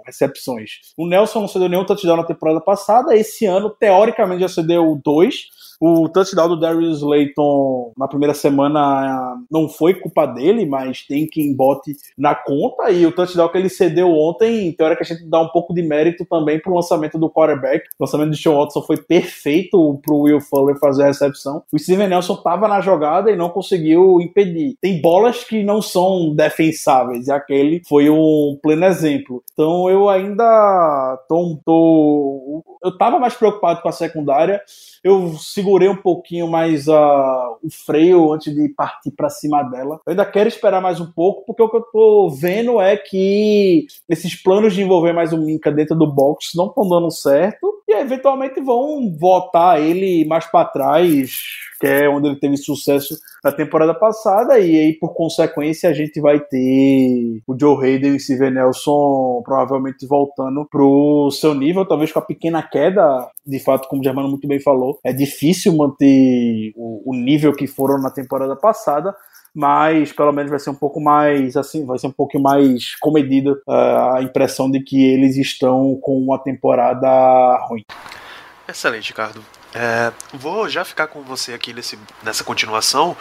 [0.10, 0.72] recepções.
[0.98, 5.48] O Nelson não cedeu nenhum touchdown na temporada passada, esse ano teoricamente já cedeu dois,
[5.82, 11.56] o touchdown do Darius Slayton na primeira semana não foi culpa dele, mas tem quem
[11.56, 12.92] bote na conta.
[12.92, 16.26] E o touchdown que ele cedeu ontem, teoricamente, a gente dá um pouco de mérito
[16.26, 17.88] também pro lançamento do quarterback.
[17.98, 21.64] O lançamento de Sean Watson foi perfeito pro Will Fuller fazer a recepção.
[21.72, 24.76] O Steven Nelson tava na jogada e não conseguiu impedir.
[24.82, 29.42] Tem bolas que não são defensáveis, e aquele foi um pleno exemplo.
[29.54, 34.62] Então eu ainda tô, tô eu tava mais preocupado com a secundária.
[35.04, 40.00] Eu segurei um pouquinho mais uh, o freio antes de partir para cima dela.
[40.06, 43.86] Eu ainda quero esperar mais um pouco, porque o que eu tô vendo é que
[44.08, 47.94] esses planos de envolver mais o Minka dentro do box não estão dando certo e
[47.94, 51.32] eventualmente vão votar ele mais para trás,
[51.80, 56.22] que é onde ele teve sucesso na temporada passada, e aí por consequência a gente
[56.22, 62.12] vai ter o Joe Hayden e o Steven Nelson provavelmente voltando pro seu nível, talvez
[62.12, 66.72] com a pequena queda, de fato, como o Germano muito bem falou, é difícil manter
[66.76, 69.16] o, o nível que foram na temporada passada,
[69.54, 73.60] mas pelo menos vai ser um pouco mais assim, vai ser um pouco mais comedido
[73.68, 77.10] uh, a impressão de que eles estão com uma temporada
[77.68, 77.84] ruim.
[78.68, 79.44] Excelente, Ricardo.
[79.74, 83.16] É, vou já ficar com você aqui nesse, nessa continuação.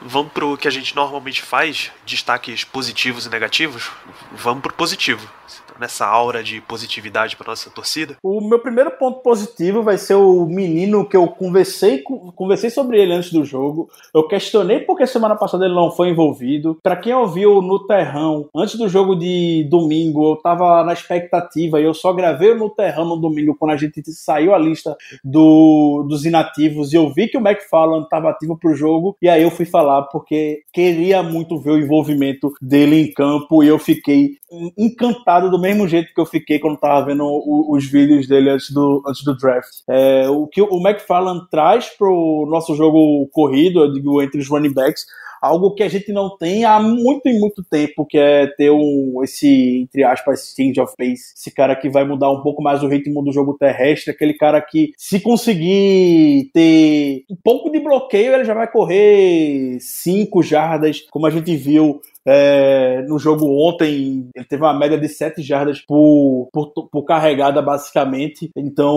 [0.00, 3.90] Vamos para o que a gente normalmente faz, destaques positivos e negativos.
[4.32, 5.28] Vamos para o positivo
[5.80, 8.16] nessa aura de positividade para nossa torcida?
[8.22, 12.02] O meu primeiro ponto positivo vai ser o menino que eu conversei,
[12.34, 13.88] conversei sobre ele antes do jogo.
[14.14, 16.78] Eu questionei porque semana passada ele não foi envolvido.
[16.82, 21.84] Para quem ouviu no Terrão, antes do jogo de domingo, eu tava na expectativa e
[21.84, 26.24] eu só gravei no Terrão no domingo quando a gente saiu a lista do, dos
[26.24, 29.64] inativos e eu vi que o McFarland estava ativo pro jogo e aí eu fui
[29.64, 34.36] falar porque queria muito ver o envolvimento dele em campo e eu fiquei
[34.76, 38.70] encantado do mesmo jeito que eu fiquei quando tava vendo o, os vídeos dele antes
[38.70, 39.68] do, antes do draft.
[39.88, 44.72] É, o que o McFarland traz pro nosso jogo corrido, eu digo, entre os running
[44.72, 45.04] backs,
[45.40, 49.20] algo que a gente não tem há muito e muito tempo, que é ter um,
[49.22, 52.88] esse, entre aspas, change of pace, esse cara que vai mudar um pouco mais o
[52.88, 58.44] ritmo do jogo terrestre, aquele cara que, se conseguir ter um pouco de bloqueio, ele
[58.44, 64.62] já vai correr 5 jardas, como a gente viu é, no jogo ontem, ele teve
[64.62, 68.50] uma média de 7 jardas por, por, por, carregada, basicamente.
[68.56, 68.96] Então,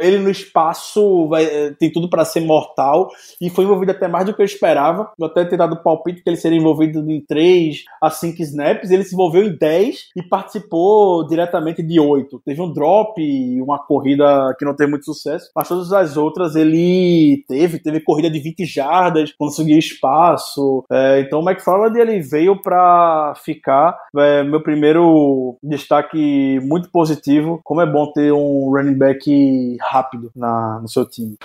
[0.00, 1.46] ele no espaço vai,
[1.78, 3.08] tem tudo para ser mortal
[3.40, 5.12] e foi envolvido até mais do que eu esperava.
[5.18, 8.90] Eu até tinha dado o palpite que ele seria envolvido em 3 a 5 snaps.
[8.90, 12.40] Ele se envolveu em 10 e participou diretamente de 8.
[12.44, 13.20] Teve um drop
[13.60, 17.78] uma corrida que não teve muito sucesso, mas todas as outras ele teve.
[17.78, 20.84] Teve corrida de 20 jardas, conseguiu espaço.
[20.90, 23.98] É, então, o McFarland ele veio para ficar.
[24.16, 27.60] É, meu primeiro destaque muito positivo.
[27.64, 31.36] Como é bom ter um running back rápido na, no seu time.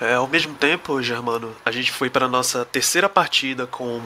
[0.00, 4.00] É, ao mesmo tempo, Germano, a gente foi para nossa terceira partida com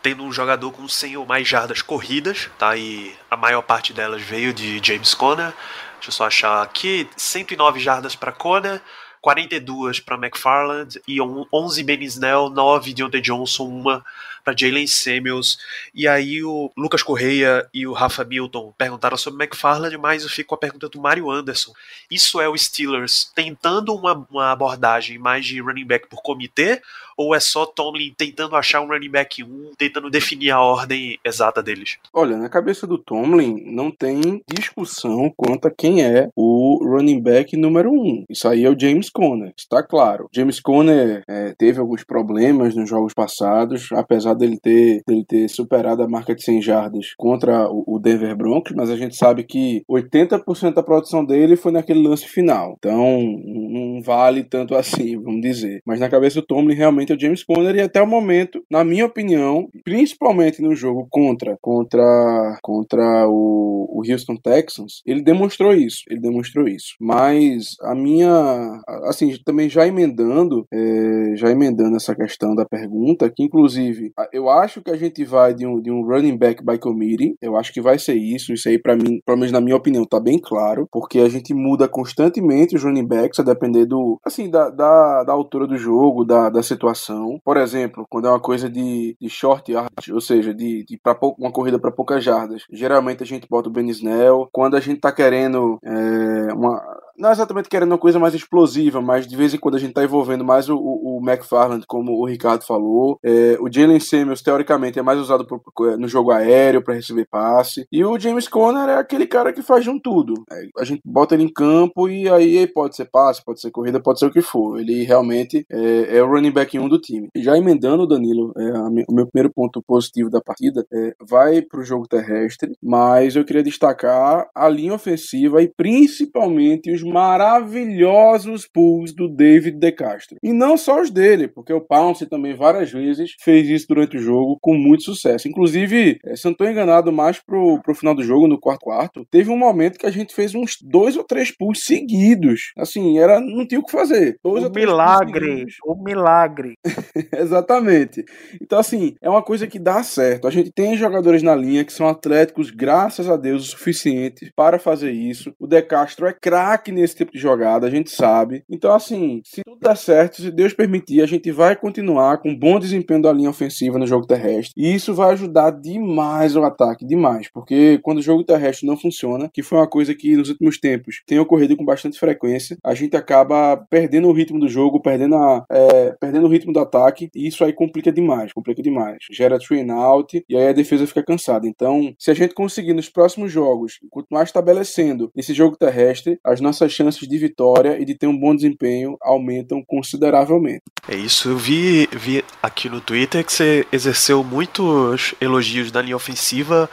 [0.00, 2.76] tendo um jogador com 100 ou mais jardas corridas, tá?
[2.76, 5.52] E a maior parte delas veio de James Conner.
[5.94, 8.80] Deixa eu só achar aqui, 109 jardas para Conner,
[9.20, 14.04] 42 para McFarland e 11 Ben Snell, 9 de Deontay Johnson, uma
[14.48, 15.58] para Jalen Samuels.
[15.94, 20.48] E aí o Lucas Correia e o Rafa Milton perguntaram sobre McFarland, mas eu fico
[20.48, 21.72] com a pergunta do Mario Anderson.
[22.10, 26.80] Isso é o Steelers tentando uma, uma abordagem mais de running back por comitê
[27.18, 31.60] ou é só Tomlin tentando achar um running back 1, tentando definir a ordem exata
[31.60, 31.98] deles?
[32.14, 37.56] Olha, na cabeça do Tomlin não tem discussão quanto a quem é o running back
[37.56, 38.24] número 1.
[38.30, 40.28] Isso aí é o James Conner, está claro.
[40.32, 46.02] James Conner é, teve alguns problemas nos jogos passados, apesar dele ter, dele ter superado
[46.02, 50.74] a marca de 100 jardas contra o Denver Broncos, mas a gente sabe que 80%
[50.74, 52.76] da produção dele foi naquele lance final.
[52.78, 55.80] Então, não vale tanto assim, vamos dizer.
[55.84, 58.84] Mas na cabeça do Tomlin realmente é o James Conner e até o momento, na
[58.84, 66.02] minha opinião, principalmente no jogo contra contra contra o, o Houston Texans, ele demonstrou isso,
[66.08, 66.94] ele demonstrou isso.
[67.00, 73.42] Mas a minha, assim, também já emendando, é, já emendando essa questão da pergunta, que
[73.42, 77.36] inclusive Eu acho que a gente vai de um, de um running back by committee.
[77.40, 78.52] Eu acho que vai ser isso.
[78.52, 80.86] Isso aí, para mim, pelo menos na minha opinião, tá bem claro.
[80.90, 84.18] Porque a gente muda constantemente os running backs a depender do.
[84.24, 86.97] Assim, da, da, da altura do jogo, da, da situação.
[87.44, 91.00] Por exemplo, quando é uma coisa de, de short yard, ou seja, de, de
[91.38, 92.64] uma corrida para poucas jardas.
[92.70, 94.48] Geralmente a gente bota o Ben Snell.
[94.52, 96.82] Quando a gente tá querendo é, uma
[97.18, 100.04] não exatamente querendo uma coisa mais explosiva, mas de vez em quando a gente tá
[100.04, 103.18] envolvendo mais o, o, o McFarland, como o Ricardo falou.
[103.24, 105.60] É, o Jalen Samuels, teoricamente, é mais usado pro,
[105.96, 107.86] no jogo aéreo para receber passe.
[107.90, 110.34] E o James Conner é aquele cara que faz de um tudo.
[110.50, 114.00] É, a gente bota ele em campo e aí pode ser passe, pode ser corrida,
[114.00, 114.78] pode ser o que for.
[114.78, 117.28] Ele realmente é, é o running back 1 do time.
[117.36, 121.84] Já emendando, Danilo, é, a, o meu primeiro ponto positivo da partida é, vai pro
[121.84, 129.28] jogo terrestre, mas eu queria destacar a linha ofensiva e principalmente os maravilhosos pulls do
[129.28, 130.36] David De Castro.
[130.42, 134.20] E não só os dele, porque o Pounce também várias vezes fez isso durante o
[134.20, 135.48] jogo com muito sucesso.
[135.48, 138.78] Inclusive, eh, se eu não estou enganado, mais pro, pro final do jogo, no quarto
[138.88, 142.72] quarto, teve um momento que a gente fez uns dois ou três pulls seguidos.
[142.76, 144.38] Assim, era não tinha o que fazer.
[144.42, 146.74] Dois um milagre, um milagre.
[147.36, 148.24] Exatamente.
[148.60, 150.46] Então, assim, é uma coisa que dá certo.
[150.46, 154.78] A gente tem jogadores na linha que são atléticos, graças a Deus, o suficiente para
[154.78, 155.52] fazer isso.
[155.58, 158.64] O De Castro é craque nesse tipo de jogada, a gente sabe.
[158.68, 162.78] Então, assim, se tudo der certo, se Deus permitir, a gente vai continuar com bom
[162.78, 164.72] desempenho da linha ofensiva no jogo terrestre.
[164.76, 167.48] E isso vai ajudar demais o ataque, demais.
[167.52, 171.22] Porque quando o jogo terrestre não funciona, que foi uma coisa que nos últimos tempos
[171.26, 175.64] tem ocorrido com bastante frequência, a gente acaba perdendo o ritmo do jogo, perdendo, a,
[175.70, 179.18] é, perdendo o ritmo do ataque, e isso aí complica demais, complica demais.
[179.30, 181.66] Gera train out, e aí a defesa fica cansada.
[181.66, 186.87] Então, se a gente conseguir nos próximos jogos continuar estabelecendo esse jogo terrestre, as nossas
[186.88, 190.82] nossas chances de vitória e de ter um bom desempenho aumentam consideravelmente.
[191.08, 196.16] É isso, eu vi, vi aqui no Twitter que você exerceu muitos elogios da linha
[196.16, 196.88] ofensiva,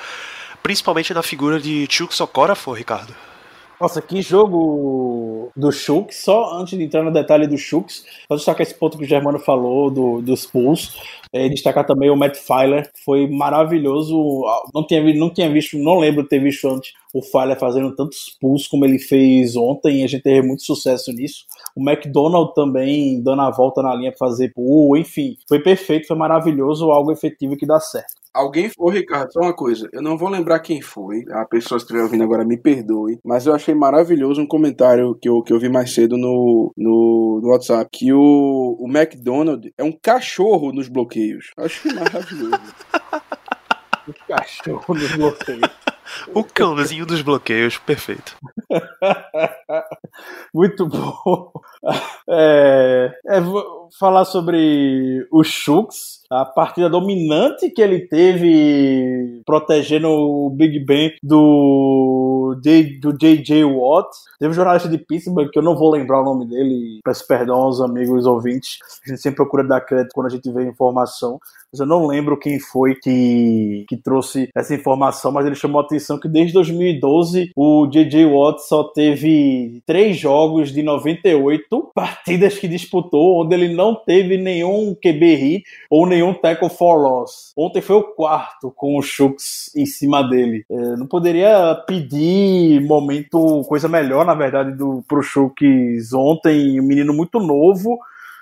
[0.62, 3.14] principalmente na figura de Chuck Socorafor, Ricardo.
[3.80, 6.24] Nossa, que jogo do Shooks.
[6.24, 9.38] Só antes de entrar no detalhe do Shooks, vou destacar esse ponto que o Germano
[9.38, 10.98] falou do, dos pulls.
[11.34, 14.16] É, destacar também o Matt Filer, foi maravilhoso.
[14.74, 18.38] Não tinha, não tinha visto, não lembro de ter visto antes o Filer fazendo tantos
[18.42, 20.04] pulls como ele fez ontem.
[20.04, 21.46] A gente teve muito sucesso nisso.
[21.74, 24.98] O McDonald também dando a volta na linha para fazer pull.
[24.98, 28.14] Enfim, foi perfeito, foi maravilhoso, algo efetivo que dá certo.
[28.34, 28.70] Alguém.
[28.78, 29.88] Ô, Ricardo, só uma coisa.
[29.94, 31.24] Eu não vou lembrar quem foi.
[31.32, 33.18] A pessoa que estiver ouvindo agora me perdoe.
[33.24, 37.40] Mas eu achei maravilhoso um comentário que eu, que eu vi mais cedo no, no,
[37.42, 37.90] no WhatsApp.
[37.94, 41.52] Que o, o McDonald é um cachorro nos bloqueios.
[41.58, 42.60] Eu achei maravilhoso.
[44.06, 45.85] o cachorro nos bloqueios.
[46.34, 48.36] O cãozinho dos bloqueios, perfeito.
[50.54, 51.52] Muito bom.
[52.30, 53.42] É, é,
[54.00, 62.56] falar sobre o Shooks, a partida dominante que ele teve protegendo o Big Ben do,
[63.02, 63.64] do J.J.
[63.64, 64.10] Watt.
[64.40, 67.56] Teve um jornalista de Pittsburgh, que eu não vou lembrar o nome dele, peço perdão
[67.56, 68.80] aos amigos ouvintes.
[69.06, 71.40] A gente sempre procura dar crédito quando a gente vê informação
[71.76, 75.84] mas eu não lembro quem foi que, que trouxe essa informação, mas ele chamou a
[75.84, 78.26] atenção que desde 2012 o J.J.
[78.26, 84.96] Watt só teve três jogos de 98 partidas que disputou, onde ele não teve nenhum
[84.96, 87.52] QB hit ou nenhum tackle for loss.
[87.58, 90.64] Ontem foi o quarto com o Shooks em cima dele.
[90.70, 97.14] É, não poderia pedir momento, coisa melhor, na verdade, do, pro Shooks ontem, um menino
[97.14, 98.00] muito novo,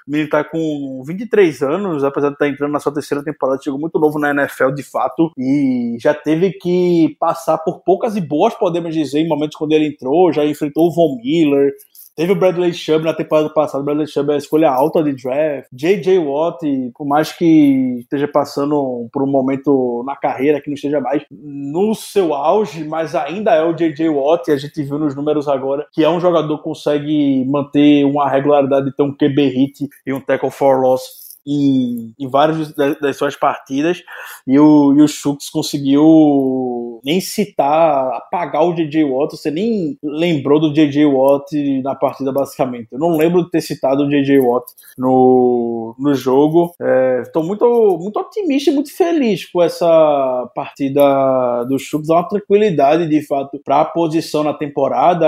[0.08, 3.62] o menino tá com 23 anos, apesar de estar tá entrando na sua terceira temporada,
[3.62, 8.22] chegou muito novo na NFL de fato e já teve que passar por poucas e
[8.22, 11.72] boas, podemos dizer, em momentos quando ele entrou, já enfrentou o Von Miller,
[12.16, 13.82] Teve o Bradley Chubb na temporada passada.
[13.82, 15.68] O Bradley Chubb é a escolha alta de draft.
[15.74, 16.20] J.J.
[16.20, 16.62] Watt,
[16.96, 21.96] por mais que esteja passando por um momento na carreira que não esteja mais no
[21.96, 24.10] seu auge, mas ainda é o J.J.
[24.10, 24.52] Watt.
[24.52, 28.86] A gente viu nos números agora que é um jogador que consegue manter uma regularidade
[28.86, 33.36] de ter um QB hit e um tackle for loss em, em várias das suas
[33.36, 34.02] partidas
[34.48, 39.04] e o, e o conseguiu nem citar, apagar o J.J.
[39.04, 41.06] Watt, você nem lembrou do J.J.
[41.06, 41.52] Watt
[41.82, 42.88] na partida basicamente.
[42.92, 44.40] Eu não lembro de ter citado o J.J.
[44.40, 44.66] Watt
[44.98, 46.74] no, no jogo.
[47.22, 52.28] Estou é, muito, muito otimista e muito feliz com essa partida do Schultz, dá uma
[52.28, 55.28] tranquilidade de fato para a posição na temporada.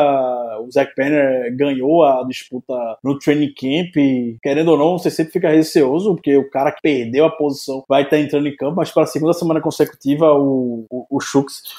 [0.61, 2.73] O Zach Penner ganhou a disputa
[3.03, 3.95] no training camp,
[4.41, 8.03] querendo ou não, você sempre fica receoso porque o cara que perdeu a posição vai
[8.03, 11.19] estar tá entrando em campo, mas para a segunda semana consecutiva o, o, o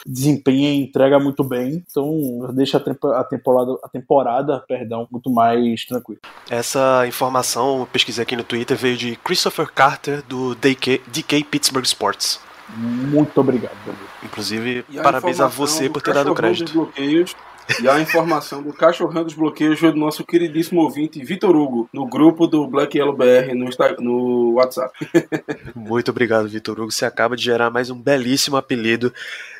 [0.06, 1.84] desempenha e entrega muito bem.
[1.88, 6.20] Então deixa a temporada, a temporada perdão, muito mais tranquila.
[6.50, 11.84] Essa informação, eu pesquisei aqui no Twitter, veio de Christopher Carter, do DK, DK Pittsburgh
[11.84, 12.40] Sports.
[12.76, 13.76] Muito obrigado.
[14.24, 16.72] Inclusive, a parabéns a você por ter dado crédito.
[16.72, 17.34] Bloqueios
[17.80, 22.46] e a informação do cachorrão dos bloqueios do nosso queridíssimo ouvinte Vitor Hugo, no grupo
[22.46, 23.68] do Black Yellow BR no,
[24.00, 24.92] no WhatsApp.
[25.74, 26.90] Muito obrigado, Vitor Hugo.
[26.90, 29.12] Você acaba de gerar mais um belíssimo apelido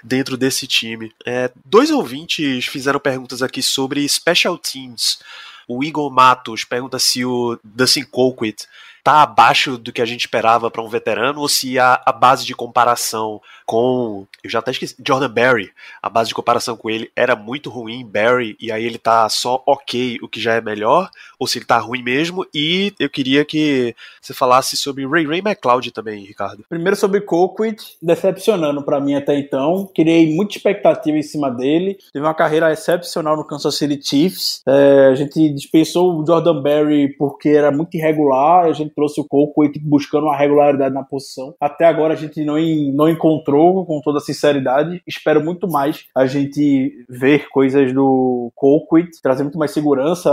[0.03, 1.13] dentro desse time.
[1.25, 5.19] É, dois ouvintes fizeram perguntas aqui sobre Special Teams.
[5.67, 8.67] O Igor Matos pergunta se o Dustin Colquitt
[9.07, 12.45] tá abaixo do que a gente esperava para um veterano ou se a, a, base
[12.45, 14.27] de comparação com.
[14.43, 14.97] Eu já até esqueci.
[15.07, 15.71] Jordan Berry,
[16.03, 19.63] a base de comparação com ele era muito ruim, Berry, e aí ele tá só
[19.65, 21.09] ok, o que já é melhor,
[21.39, 22.45] ou se ele tá ruim mesmo.
[22.53, 26.65] E eu queria que você falasse sobre Ray Ray McLeod também, Ricardo.
[26.69, 29.89] Primeiro sobre Colquitt, decepcionando para mim até então.
[29.95, 31.97] Criei muita expectativa em cima dele.
[32.13, 34.63] Teve uma carreira excepcional no Kansas City Chiefs.
[34.67, 38.67] É, a gente dispensou o Jordan Berry porque era muito irregular.
[38.67, 41.55] A gente trouxe o Colquitt buscando uma regularidade na posição.
[41.61, 42.57] Até agora a gente não,
[42.93, 45.03] não encontrou, com toda sinceridade.
[45.07, 50.33] Espero muito mais a gente ver coisas do Colquitt, trazer muito mais segurança.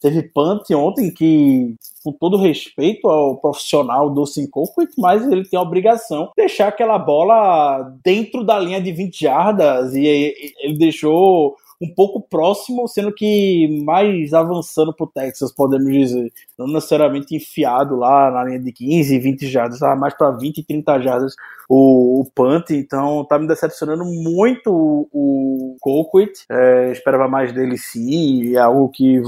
[0.00, 1.74] Teve punt ontem que,
[2.04, 6.98] com todo respeito ao profissional do Colquitt, mas ele tem a obrigação de deixar aquela
[6.98, 13.82] bola dentro da linha de 20 jardas e ele deixou um pouco próximo, sendo que
[13.84, 16.30] mais avançando pro Texas, podemos dizer.
[16.58, 21.34] Não necessariamente enfiado lá na linha de 15, 20 jardas, mais para 20 30 jardas
[21.68, 26.44] o, o punt, então tá me decepcionando muito o, o Colquitt.
[26.50, 29.22] É, esperava mais dele sim, é algo que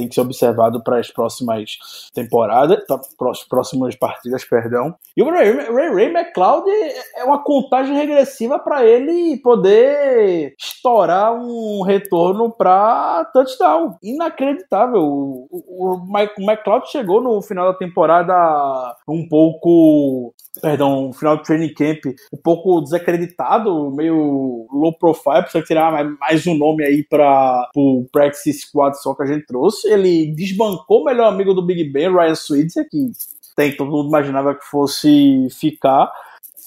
[0.00, 1.76] tem que ser observado para as próximas
[2.14, 4.94] temporadas, para as próximas partidas, perdão.
[5.14, 6.70] E o Ray Ray, Ray McLeod
[7.16, 13.96] é uma contagem regressiva para ele poder estourar um retorno para touchdown.
[14.02, 15.02] Inacreditável.
[15.02, 21.42] O, o, o McLeod chegou no final da temporada um pouco perdão, no final do
[21.42, 27.68] training camp um pouco desacreditado, meio low profile, precisa tirar mais um nome aí para
[27.76, 29.89] o practice squad só que a gente trouxe.
[29.92, 33.10] Ele desbancou o melhor amigo do Big Ben, Ryan Switzer, que
[33.56, 36.10] tem, todo mundo imaginava que fosse ficar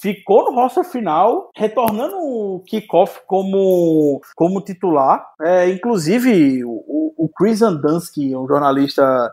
[0.01, 5.25] ficou no roster final, retornando o kickoff como, como titular.
[5.41, 9.31] É, inclusive, o, o Chris Andansky, um jornalista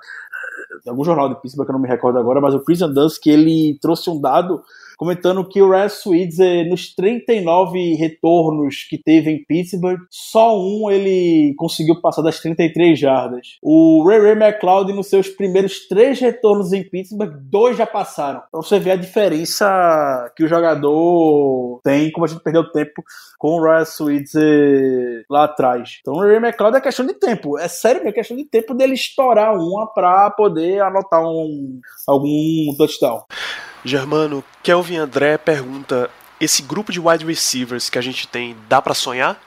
[0.86, 3.78] algum jornal de Pittsburgh que eu não me recordo agora, mas o Chris Andansky, ele
[3.80, 4.62] trouxe um dado
[5.00, 11.54] comentando que o Red Switzer, nos 39 retornos que teve em Pittsburgh, só um ele
[11.56, 13.56] conseguiu passar das 33 jardas.
[13.62, 18.42] O Ray Ray McLeod, nos seus primeiros três retornos em Pittsburgh, dois já passaram.
[18.48, 23.02] Então você vê a diferença que o jogador tem, como a gente perdeu tempo
[23.38, 25.96] com o Red Switzer lá atrás.
[26.02, 27.58] Então o Ray Ray McLeod é questão de tempo.
[27.58, 33.22] É sério, é questão de tempo dele estourar uma para poder anotar um, algum touchdown.
[33.84, 36.10] Germano, Kelvin André pergunta:
[36.40, 39.40] esse grupo de wide receivers que a gente tem, dá para sonhar?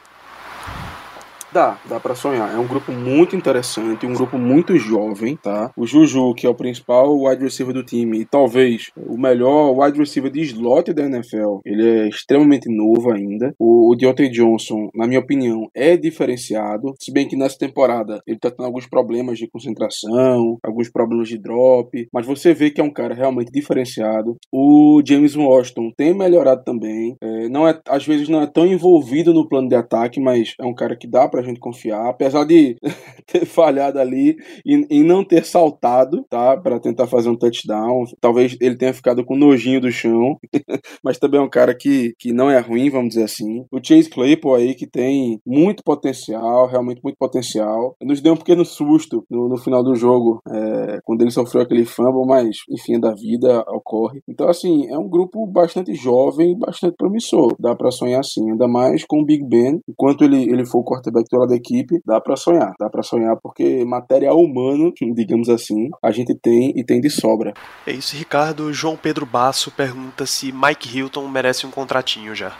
[1.53, 2.51] Dá, dá para sonhar.
[2.51, 5.71] É um grupo muito interessante, um grupo muito jovem, tá?
[5.77, 9.99] O Juju, que é o principal wide receiver do time e talvez o melhor wide
[9.99, 13.53] receiver de slot da NFL, ele é extremamente novo ainda.
[13.59, 18.39] O, o Deontay Johnson, na minha opinião, é diferenciado, se bem que nessa temporada ele
[18.39, 22.83] tá tendo alguns problemas de concentração, alguns problemas de drop, mas você vê que é
[22.83, 24.37] um cara realmente diferenciado.
[24.51, 29.35] O James Washington tem melhorado também, é, não é, às vezes não é tão envolvido
[29.35, 32.77] no plano de ataque, mas é um cara que dá pra gente confiar, apesar de
[33.27, 34.35] ter falhado ali
[34.65, 38.05] e, e não ter saltado, tá, para tentar fazer um touchdown.
[38.21, 40.37] Talvez ele tenha ficado com nojinho do chão,
[41.03, 43.65] mas também é um cara que, que não é ruim, vamos dizer assim.
[43.71, 47.95] O Chase Claypool aí que tem muito potencial, realmente muito potencial.
[48.01, 51.85] Nos deu um pequeno susto no, no final do jogo, é, quando ele sofreu aquele
[51.85, 54.21] fumble, mas enfim, da vida ocorre.
[54.27, 57.55] Então assim, é um grupo bastante jovem, bastante promissor.
[57.59, 60.83] Dá para sonhar assim, ainda mais com o Big Ben, enquanto ele ele for o
[60.83, 62.73] quarterback da equipe, dá para sonhar.
[62.79, 67.53] Dá para sonhar porque material humano, digamos assim, a gente tem e tem de sobra.
[67.85, 68.71] É isso, Ricardo.
[68.73, 72.55] João Pedro Basso pergunta se Mike Hilton merece um contratinho já.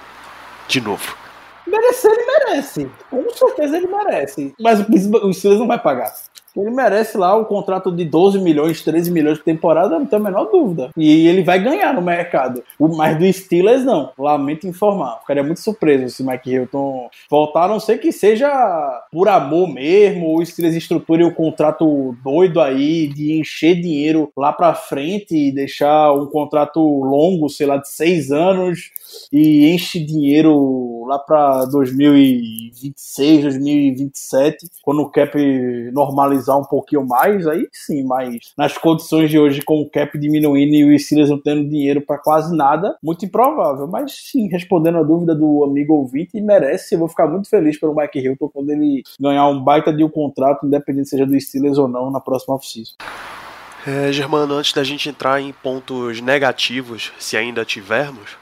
[0.67, 1.22] De novo.
[1.65, 2.91] Merecer, ele merece.
[3.09, 4.53] Com certeza ele merece.
[4.59, 6.13] Mas o Steelers não vai pagar.
[6.55, 10.21] Ele merece lá o contrato de 12 milhões, 13 milhões por temporada, não tem a
[10.21, 10.91] menor dúvida.
[10.95, 12.63] E ele vai ganhar no mercado.
[12.77, 14.11] O mais do Steelers, não.
[14.17, 15.19] Lamento informar.
[15.21, 18.47] Ficaria muito surpreso se Mike Hilton voltar, a não ser que seja
[19.11, 24.53] por amor mesmo, ou o Steelers estruture um contrato doido aí de encher dinheiro lá
[24.53, 28.91] pra frente e deixar um contrato longo, sei lá, de seis anos
[29.31, 35.37] e enche dinheiro lá para 2026, 2027, quando o cap
[35.91, 40.73] normalizar um pouquinho mais, aí sim, mas nas condições de hoje, com o cap diminuindo
[40.75, 43.87] e o Steelers não tendo dinheiro para quase nada, muito improvável.
[43.87, 46.95] Mas sim, respondendo a dúvida do amigo ouvinte, merece.
[46.95, 50.09] Eu vou ficar muito feliz pelo Mike Hilton quando ele ganhar um baita de um
[50.09, 52.95] contrato, independente seja do Steelers ou não, na próxima off-season.
[53.85, 58.37] É, Germano, antes da gente entrar em pontos negativos, se ainda tivermos,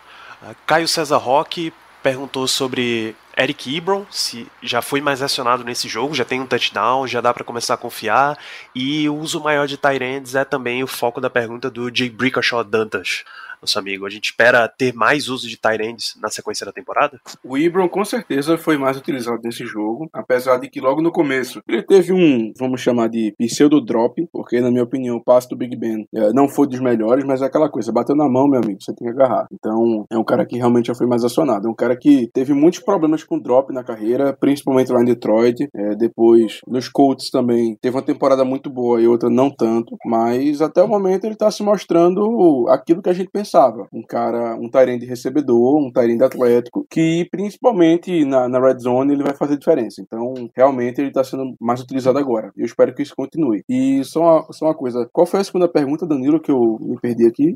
[0.65, 6.25] Caio César Roque perguntou sobre Eric Ebron, se já foi mais acionado nesse jogo, já
[6.25, 8.37] tem um touchdown, já dá para começar a confiar,
[8.73, 12.63] e o uso maior de Tyrands é também o foco da pergunta do Jay Brickashaw
[12.63, 13.23] Dantas
[13.61, 14.05] nosso amigo.
[14.05, 17.19] A gente espera ter mais uso de Tyrands na sequência da temporada?
[17.43, 21.61] O Ibron com certeza foi mais utilizado nesse jogo, apesar de que logo no começo
[21.67, 25.55] ele teve um, vamos chamar de pseudo drop, porque na minha opinião o passe do
[25.55, 28.59] Big Ben é, não foi dos melhores, mas é aquela coisa, bateu na mão, meu
[28.61, 29.47] amigo, você tem que agarrar.
[29.51, 32.53] Então é um cara que realmente já foi mais acionado, é um cara que teve
[32.53, 37.77] muitos problemas com drop na carreira, principalmente lá em Detroit, é, depois nos Colts também
[37.81, 41.51] teve uma temporada muito boa e outra não tanto, mas até o momento ele está
[41.51, 43.50] se mostrando aquilo que a gente pensava
[43.91, 49.23] Um cara, um Tyrande recebedor, um Tyrande atlético, que principalmente na, na red zone ele
[49.23, 50.01] vai fazer diferença.
[50.01, 52.51] Então, realmente ele está sendo mais utilizado agora.
[52.55, 53.63] Eu espero que isso continue.
[53.67, 56.99] E só uma, só uma coisa, qual foi a segunda pergunta, Danilo, que eu me
[56.99, 57.55] perdi aqui?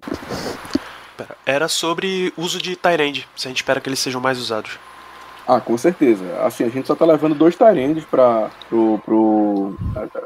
[1.46, 4.78] Era sobre uso de Tyrande, se a gente espera que eles sejam mais usados.
[5.48, 6.24] Ah, com certeza.
[6.44, 9.78] Assim, a gente só tá levando dois Tyrands para pro, pro,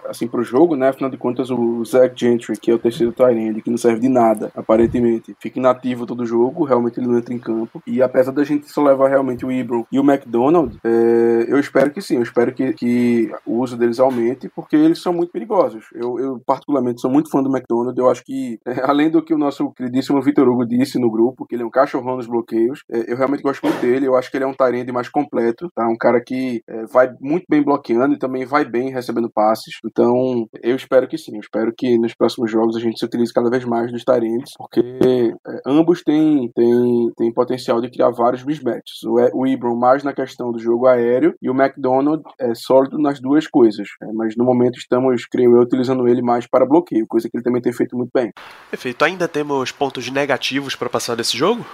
[0.07, 0.89] assim, pro jogo, né?
[0.89, 4.07] Afinal de contas, o Zach Gentry, que é o terceiro Tyrand, que não serve de
[4.07, 7.84] nada, aparentemente, fica inativo todo o jogo, realmente ele não entra em campo.
[7.86, 11.91] E apesar da gente só levar realmente o Ibron e o McDonald, é, eu espero
[11.91, 15.86] que sim, eu espero que, que o uso deles aumente, porque eles são muito perigosos.
[15.93, 19.34] Eu, eu particularmente, sou muito fã do McDonald, eu acho que, é, além do que
[19.34, 22.84] o nosso queridíssimo Vitor Hugo disse no grupo, que ele é um cachorrão nos bloqueios,
[22.89, 25.70] é, eu realmente gosto muito dele, eu acho que ele é um Tyrande mais completo,
[25.76, 25.88] tá?
[25.88, 29.76] Um cara que é, vai muito bem bloqueando e também vai bem recebendo passes.
[29.86, 31.36] Então, eu espero que sim.
[31.36, 34.53] Eu espero que nos próximos jogos a gente se utilize cada vez mais dos Tyrants,
[34.57, 39.03] porque é, ambos têm, têm, têm potencial de criar vários mismatches.
[39.03, 43.20] O, o Ibram mais na questão do jogo aéreo e o McDonald é sólido nas
[43.20, 43.88] duas coisas.
[44.01, 47.43] É, mas no momento estamos, creio eu, utilizando ele mais para bloqueio, coisa que ele
[47.43, 48.32] também tem feito muito bem.
[48.70, 49.03] Perfeito.
[49.03, 51.66] Ainda temos pontos negativos para passar desse jogo?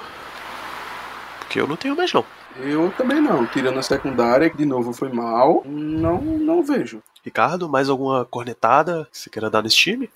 [1.39, 2.25] Porque eu não tenho mais não.
[2.59, 3.45] Eu também não.
[3.45, 7.01] Tirando a secundária, que de novo foi mal, não, não vejo.
[7.23, 10.09] Ricardo, mais alguma cornetada que você queira dar nesse time?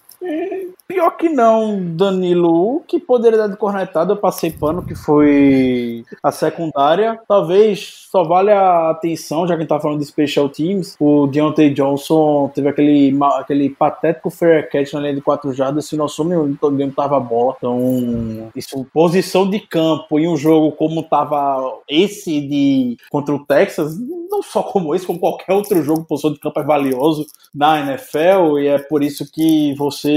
[0.88, 2.78] Pior que não, Danilo.
[2.78, 7.20] O que poderia dar de cornetada, eu passei pano, que foi a secundária.
[7.28, 11.28] Talvez só vale a atenção, já que a gente tá falando de special teams, o
[11.28, 16.24] Deontay Johnson teve aquele, aquele patético fair catch na linha de quatro jardas, se nosso
[16.24, 17.56] nenhum game tava a bola.
[17.58, 23.96] Então, isso, posição de campo em um jogo como tava esse de contra o Texas,
[24.30, 28.58] não só como esse, como qualquer outro jogo, posição de campo é valioso na NFL
[28.60, 30.09] e é por isso que você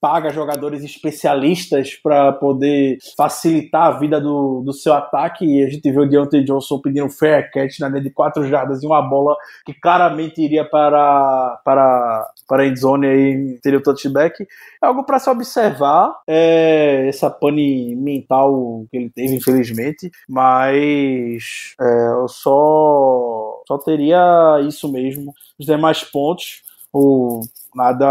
[0.00, 5.90] paga jogadores especialistas para poder facilitar a vida do, do seu ataque e a gente
[5.90, 9.36] viu o Deontay Johnson pedindo fair catch na linha de quatro jardas e uma bola
[9.64, 14.46] que claramente iria para para para a endzone e teria o touchback.
[14.82, 22.08] É algo para se observar, é, essa pane mental que ele teve, infelizmente, mas é,
[22.20, 25.34] eu só, só teria isso mesmo.
[25.58, 27.40] Os demais pontos, o,
[27.76, 28.06] nada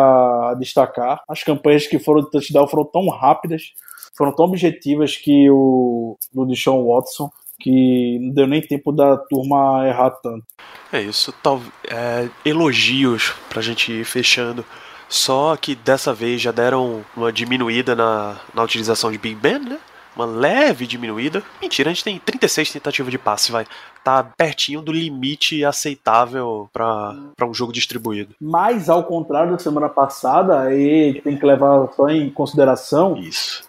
[0.51, 1.21] a destacar.
[1.27, 3.73] As campanhas que foram de touchdown foram tão rápidas,
[4.15, 9.87] foram tão objetivas que o do Deshaun Watson que não deu nem tempo da turma
[9.87, 10.45] errar tanto.
[10.91, 14.65] É isso, tal, é, elogios pra gente ir fechando.
[15.07, 19.79] Só que dessa vez já deram uma diminuída na, na utilização de Big Ben, né?
[20.15, 21.43] Uma leve diminuída.
[21.61, 23.65] Mentira, a gente tem 36 tentativas de passe, vai.
[24.03, 28.35] Tá pertinho do limite aceitável para um jogo distribuído.
[28.39, 33.63] Mas, ao contrário da semana passada, aí tem que levar só em consideração Isso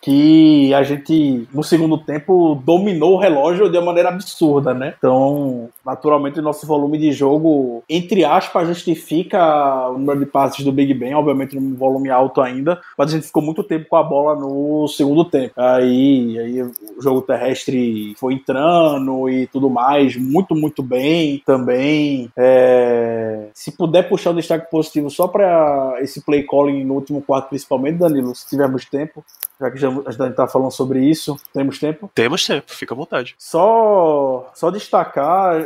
[0.00, 4.94] que a gente, no segundo tempo, dominou o relógio de uma maneira absurda, né?
[4.96, 10.72] Então, naturalmente, o nosso volume de jogo, entre aspas, justifica o número de passes do
[10.72, 14.02] Big Ben, obviamente num volume alto ainda, mas a gente ficou muito tempo com a
[14.02, 15.52] bola no segundo tempo.
[15.56, 22.30] Aí, aí o jogo terrestre foi entrando e tudo mais, muito, muito bem também.
[22.36, 23.48] É...
[23.54, 27.98] Se puder puxar um destaque positivo só para esse play calling no último quarto, principalmente,
[27.98, 29.24] Danilo, se tivermos tempo,
[29.60, 32.10] já que já, a gente está falando sobre isso, temos tempo?
[32.14, 33.34] Temos tempo, fica à vontade.
[33.38, 35.64] Só, só destacar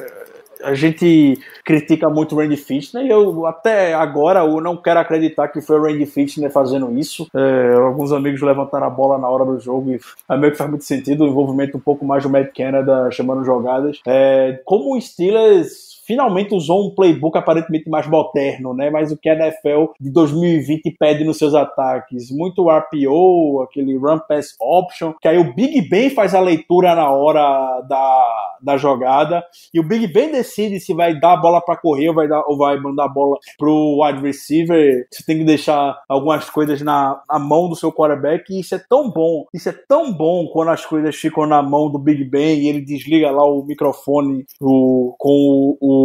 [0.62, 5.49] a gente critica muito o Randy Fitner e eu até agora eu não quero acreditar
[5.49, 7.28] que foi o Randy Fitner fazendo isso.
[7.34, 10.70] É, alguns amigos levantaram a bola na hora do jogo e a meio que faz
[10.70, 14.01] muito sentido o envolvimento um pouco mais do Matt Canada chamando jogadas.
[14.07, 18.90] É, como o Steelers finalmente usou um playbook aparentemente mais moderno, né?
[18.90, 24.18] Mas o que a NFL de 2020 pede nos seus ataques, muito RPO, aquele run
[24.28, 29.44] pass option, que aí o Big Ben faz a leitura na hora da, da jogada
[29.72, 32.42] e o Big Ben decide se vai dar a bola para correr ou vai dar
[32.46, 35.07] ou vai mandar a bola pro wide receiver.
[35.11, 38.82] Você tem que deixar algumas coisas na, na mão do seu quarterback e isso é
[38.88, 42.59] tão bom, isso é tão bom quando as coisas ficam na mão do Big Ben
[42.59, 46.01] e ele desliga lá o microfone o, com o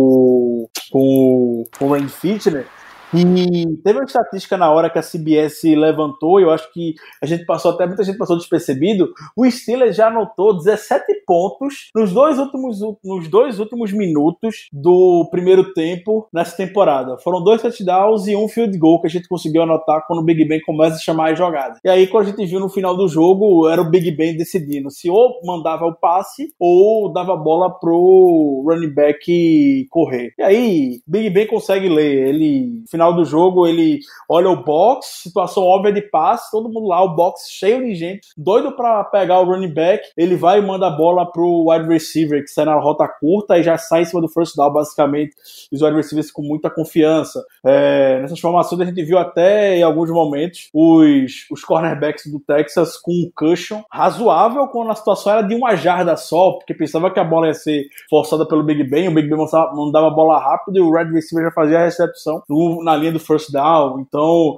[0.92, 2.66] com, com o Fitner,
[3.14, 7.46] e teve uma estatística na hora que a CBS levantou, eu acho que a gente
[7.46, 9.14] passou, até muita gente passou despercebido.
[9.36, 15.74] O Steelers já anotou 17 pontos nos dois últimos, nos dois últimos minutos do primeiro
[15.74, 17.18] tempo nessa temporada.
[17.20, 20.46] Foram dois touchdowns e um field goal que a gente conseguiu anotar quando o Big
[20.46, 21.80] Ben começa a chamar a jogada.
[21.84, 24.92] E aí, quando a gente viu no final do jogo, era o Big Ben decidindo
[24.92, 30.34] se ou mandava o passe ou dava a bola pro running back correr.
[30.38, 32.28] E aí, Big Ben consegue ler.
[32.28, 37.04] Ele final do jogo, ele olha o box, situação óbvia de passe, todo mundo lá,
[37.04, 40.88] o box cheio de gente, doido para pegar o running back, ele vai e manda
[40.88, 44.20] a bola pro wide receiver, que sai na rota curta e já sai em cima
[44.20, 45.36] do first down, basicamente,
[45.72, 47.44] os wide receivers com muita confiança.
[47.64, 52.98] É, nessas formações a gente viu até em alguns momentos os, os cornerbacks do Texas
[52.98, 57.20] com um cushion razoável quando a situação era de uma jarda só, porque pensava que
[57.20, 60.78] a bola ia ser forçada pelo Big Ben, o Big Ben mandava a bola rápido
[60.78, 64.00] e o wide receiver já fazia a recepção no, na linha do first down.
[64.00, 64.58] Então,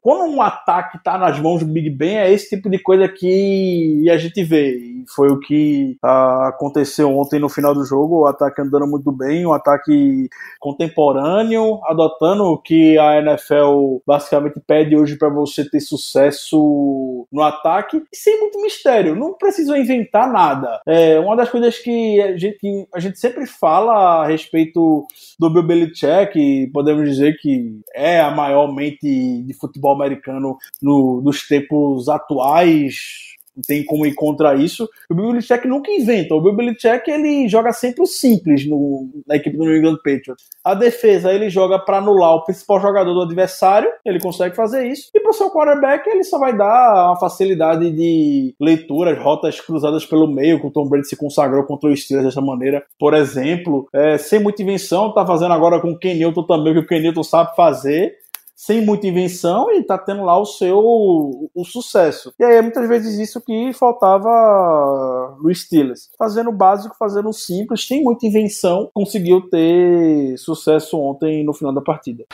[0.00, 4.08] quando um ataque está nas mãos do Big Ben, é esse tipo de coisa que
[4.08, 4.78] a gente vê.
[5.14, 8.20] Foi o que uh, aconteceu ontem no final do jogo.
[8.20, 10.28] O ataque andando muito bem, um ataque
[10.60, 18.02] contemporâneo, adotando o que a NFL basicamente pede hoje para você ter sucesso no ataque
[18.12, 19.14] e sem muito mistério.
[19.14, 20.80] Não precisam inventar nada.
[20.86, 25.06] É uma das coisas que a gente, a gente sempre fala a respeito
[25.38, 31.46] do Bill Belichick, podemos dizer que é a maior mente de futebol americano no, nos
[31.46, 33.33] tempos atuais
[33.66, 34.88] tem como ir contra isso.
[35.10, 36.34] O Bill Belichick nunca inventa.
[36.34, 40.44] O Bill Belichick ele joga sempre o simples no, na equipe do New England Patriots.
[40.62, 45.10] A defesa ele joga para anular o principal jogador do adversário, ele consegue fazer isso.
[45.14, 50.04] E para o seu quarterback ele só vai dar uma facilidade de leituras, rotas cruzadas
[50.04, 52.84] pelo meio, que o Tom Brady se consagrou contra o Steelers dessa maneira.
[52.98, 56.80] Por exemplo, é, sem muita invenção, tá fazendo agora com o Ken Newton também, que
[56.80, 58.24] o Ken Newton sabe fazer
[58.54, 62.32] sem muita invenção e tá tendo lá o seu o sucesso.
[62.38, 66.10] E aí é muitas vezes isso que faltava no Steelers.
[66.18, 71.74] Fazendo o básico, fazendo o simples, sem muita invenção, conseguiu ter sucesso ontem no final
[71.74, 72.24] da partida.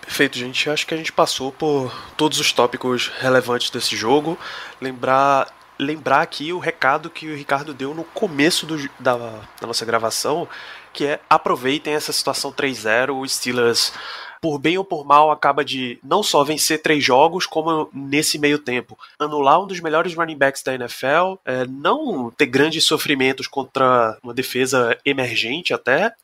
[0.00, 0.70] Perfeito, gente.
[0.70, 4.38] Acho que a gente passou por todos os tópicos relevantes desse jogo.
[4.80, 9.84] Lembrar lembrar aqui o recado que o Ricardo deu no começo do, da, da nossa
[9.84, 10.48] gravação,
[10.92, 13.92] que é aproveitem essa situação 3-0, o Steelers
[14.40, 18.58] por bem ou por mal, acaba de não só vencer três jogos, como nesse meio
[18.58, 24.16] tempo, anular um dos melhores running backs da NFL, é, não ter grandes sofrimentos contra
[24.22, 26.14] uma defesa emergente até,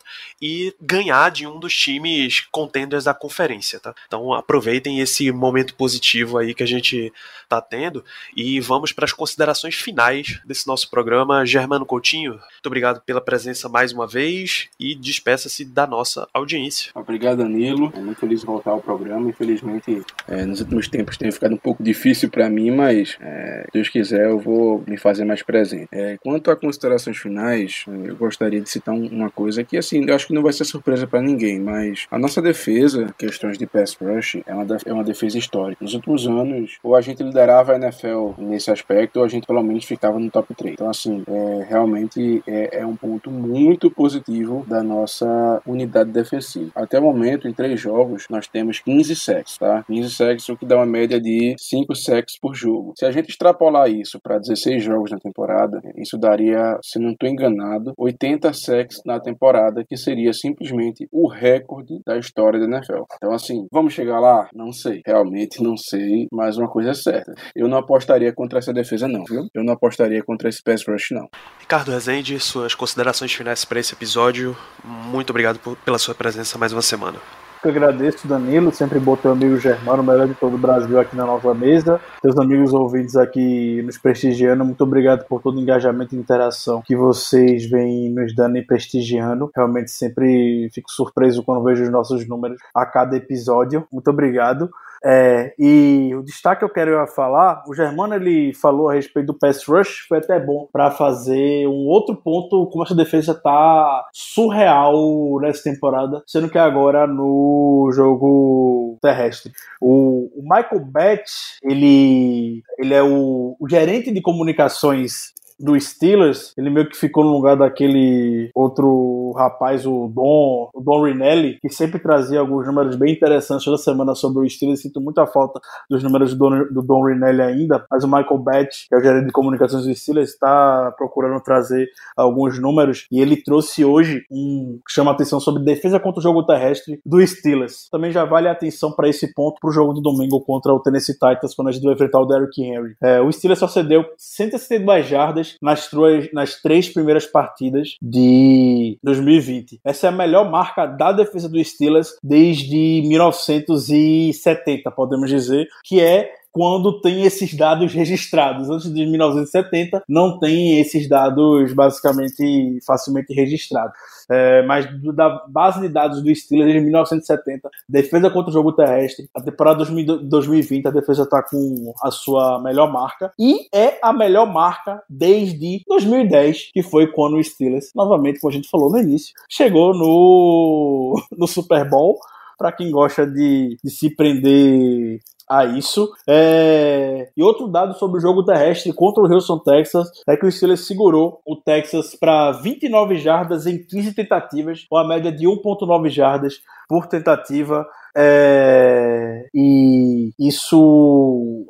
[0.40, 3.94] e ganhar de um dos times contenders da conferência, tá?
[4.06, 7.12] Então aproveitem esse momento positivo aí que a gente
[7.48, 8.04] tá tendo
[8.36, 11.44] e vamos para as considerações finais desse nosso programa.
[11.46, 16.90] Germano Coutinho, muito obrigado pela presença mais uma vez e despeça-se da nossa audiência.
[16.94, 19.28] Obrigado, Danilo muito feliz de voltar ao programa.
[19.28, 23.70] Infelizmente, é, nos últimos tempos tem ficado um pouco difícil para mim, mas é, se
[23.72, 25.88] Deus quiser eu vou me fazer mais presente.
[25.92, 30.14] É, quanto a considerações finais, é, eu gostaria de citar uma coisa que, assim, eu
[30.14, 33.96] acho que não vai ser surpresa para ninguém, mas a nossa defesa, questões de pass
[34.00, 35.82] rush, é uma, é uma defesa histórica.
[35.82, 39.62] Nos últimos anos, ou a gente liderava a NFL nesse aspecto, ou a gente pelo
[39.62, 40.74] menos ficava no top 3.
[40.74, 46.70] Então, assim, é, realmente é, é um ponto muito positivo da nossa unidade defensiva.
[46.74, 49.84] Até o momento, em três jogos, jogos, nós temos 15 sacks, tá?
[49.84, 52.92] 15 sacks, o que dá uma média de 5 sacks por jogo.
[52.98, 57.28] Se a gente extrapolar isso para 16 jogos na temporada, isso daria, se não estou
[57.28, 63.04] enganado, 80 sacks na temporada, que seria simplesmente o recorde da história da NFL.
[63.16, 64.48] Então, assim, vamos chegar lá?
[64.52, 65.00] Não sei.
[65.06, 67.32] Realmente não sei, mas uma coisa é certa.
[67.54, 69.46] Eu não apostaria contra essa defesa, não, viu?
[69.54, 71.28] Eu não apostaria contra esse pass rush, não.
[71.60, 74.56] Ricardo Rezende, suas considerações finais para esse episódio.
[74.82, 77.18] Muito obrigado por, pela sua presença mais uma semana.
[77.64, 81.16] Que agradeço, Danilo, sempre bom teu amigo Germano, o melhor de todo o Brasil aqui
[81.16, 81.98] na nossa mesa.
[82.20, 86.94] Teus amigos ouvintes aqui nos prestigiando, muito obrigado por todo o engajamento e interação que
[86.94, 89.50] vocês vêm nos dando e prestigiando.
[89.56, 93.86] Realmente sempre fico surpreso quando vejo os nossos números a cada episódio.
[93.90, 94.68] Muito obrigado.
[95.06, 99.38] É, e o destaque que eu quero falar, o Germano ele falou a respeito do
[99.38, 104.94] pass rush, foi até bom para fazer um outro ponto, como essa defesa tá surreal
[105.42, 109.52] nessa temporada, sendo que agora no jogo terrestre.
[109.78, 116.70] O, o Michael Betts, ele, ele é o, o gerente de comunicações do Steelers, ele
[116.70, 121.98] meio que ficou no lugar daquele outro rapaz, o Don, o Don Rinelli, que sempre
[121.98, 124.82] trazia alguns números bem interessantes toda semana sobre o Steelers.
[124.82, 128.88] Sinto muita falta dos números do Don, do Don Rinelli ainda, mas o Michael Batch,
[128.88, 133.36] que é o gerente de comunicações do Steelers, está procurando trazer alguns números e ele
[133.36, 137.88] trouxe hoje um que chama atenção sobre defesa contra o jogo terrestre do Steelers.
[137.90, 140.80] Também já vale a atenção para esse ponto para o jogo de domingo contra o
[140.80, 142.96] Tennessee Titans, quando a gente vai enfrentar o Derrick Henry.
[143.02, 145.90] É, o Steelers só cedeu 162 jardas nas,
[146.32, 149.80] nas três primeiras partidas de 2020.
[149.84, 156.32] Essa é a melhor marca da defesa do Steelers desde 1970, podemos dizer, que é
[156.54, 158.70] quando tem esses dados registrados.
[158.70, 163.92] Antes de 1970, não tem esses dados basicamente facilmente registrados.
[164.30, 169.28] É, mas da base de dados do Steelers de 1970, defesa contra o jogo terrestre,
[169.34, 174.46] a temporada 2020 a defesa está com a sua melhor marca e é a melhor
[174.46, 179.34] marca desde 2010, que foi quando o Steelers, novamente, como a gente falou no início,
[179.50, 182.18] chegou no, no Super Bowl
[182.56, 186.10] para quem gosta de, de, se prender a isso.
[186.28, 187.30] É...
[187.36, 190.86] E outro dado sobre o jogo terrestre contra o Houston Texas é que o Steelers
[190.86, 196.60] segurou o Texas para 29 jardas em 15 tentativas, com a média de 1.9 jardas
[196.88, 197.86] por tentativa.
[198.16, 199.46] É...
[199.54, 201.66] E isso.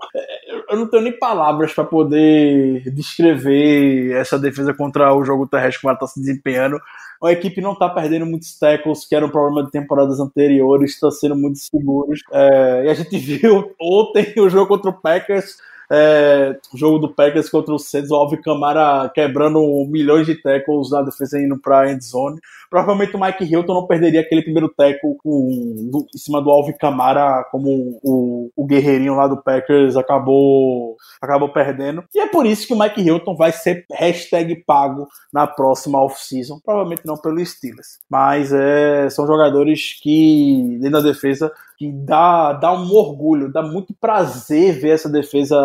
[0.68, 5.90] Eu não tenho nem palavras para poder descrever essa defesa contra o jogo terrestre como
[5.90, 6.78] ela está se desempenhando
[7.22, 11.10] a equipe não está perdendo muitos tackles, que era um problema de temporadas anteriores, está
[11.10, 12.20] sendo muito seguros.
[12.32, 15.56] É, e a gente viu ontem o jogo contra o Packers
[15.90, 20.90] é, o jogo do Packers contra o Saints, o Alvin Kamara quebrando milhões de tackles
[20.90, 22.40] na defesa indo pra end zone.
[22.74, 28.00] Provavelmente o Mike Hilton não perderia aquele primeiro do, em cima do Alvin Kamara, como
[28.02, 32.02] o, o guerreirinho lá do Packers acabou, acabou perdendo.
[32.12, 36.58] E é por isso que o Mike Hilton vai ser hashtag pago na próxima off-season.
[36.64, 38.00] Provavelmente não pelo Steelers.
[38.10, 43.94] Mas é, são jogadores que, dentro da defesa, que dá, dá um orgulho, dá muito
[44.00, 45.56] prazer ver essa defesa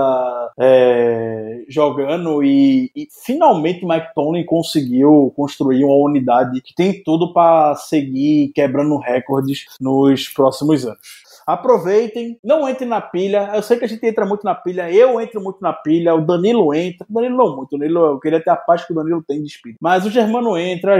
[0.59, 7.75] é, jogando e, e, finalmente Mike Tomlin conseguiu construir uma unidade que tem tudo para
[7.75, 13.51] seguir quebrando recordes nos próximos anos aproveitem, não entrem na pilha.
[13.55, 16.21] Eu sei que a gente entra muito na pilha, eu entro muito na pilha, o
[16.21, 18.95] Danilo entra, o Danilo não muito, o Danilo, eu queria ter a paz que o
[18.95, 19.79] Danilo tem de espírito.
[19.81, 20.99] Mas o Germano entra,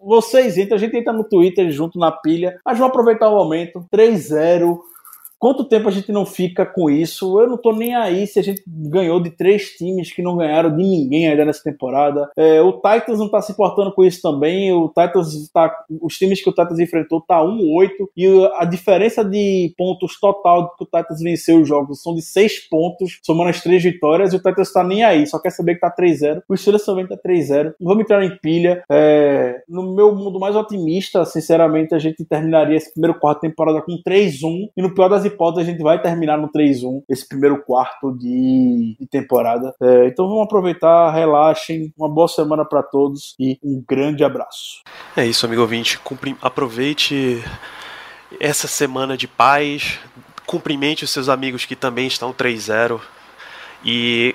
[0.00, 3.86] vocês entram, a gente entra no Twitter junto na pilha, mas vamos aproveitar o momento.
[3.94, 4.76] 3-0
[5.38, 7.40] Quanto tempo a gente não fica com isso?
[7.40, 10.74] Eu não tô nem aí se a gente ganhou de três times que não ganharam
[10.74, 12.30] de ninguém ainda nessa temporada.
[12.36, 14.72] É, o Titans não tá se importando com isso também.
[14.72, 15.74] O Titans tá.
[16.00, 18.26] Os times que o Titans enfrentou tá 1-8 e
[18.56, 23.18] a diferença de pontos total que o Titans venceu os jogos são de seis pontos,
[23.22, 25.94] somando as três vitórias, e o Titans tá nem aí, só quer saber que tá
[25.94, 26.42] 3-0.
[26.48, 27.74] O Steelers também tá 3-0.
[27.80, 28.82] Vamos entrar em pilha.
[28.90, 33.92] É, no meu mundo mais otimista, sinceramente, a gente terminaria esse primeiro quarto temporada com
[34.06, 38.12] 3-1 e no pior das hipóteses, a gente vai terminar no 3-1 esse primeiro quarto
[38.12, 39.74] de, de temporada.
[39.80, 44.82] É, então vamos aproveitar, relaxem, uma boa semana para todos e um grande abraço.
[45.16, 45.98] É isso, amigo ouvinte.
[45.98, 47.42] Cumpri aproveite
[48.40, 49.98] essa semana de paz,
[50.46, 53.00] cumprimente os seus amigos que também estão 3-0
[53.84, 54.34] e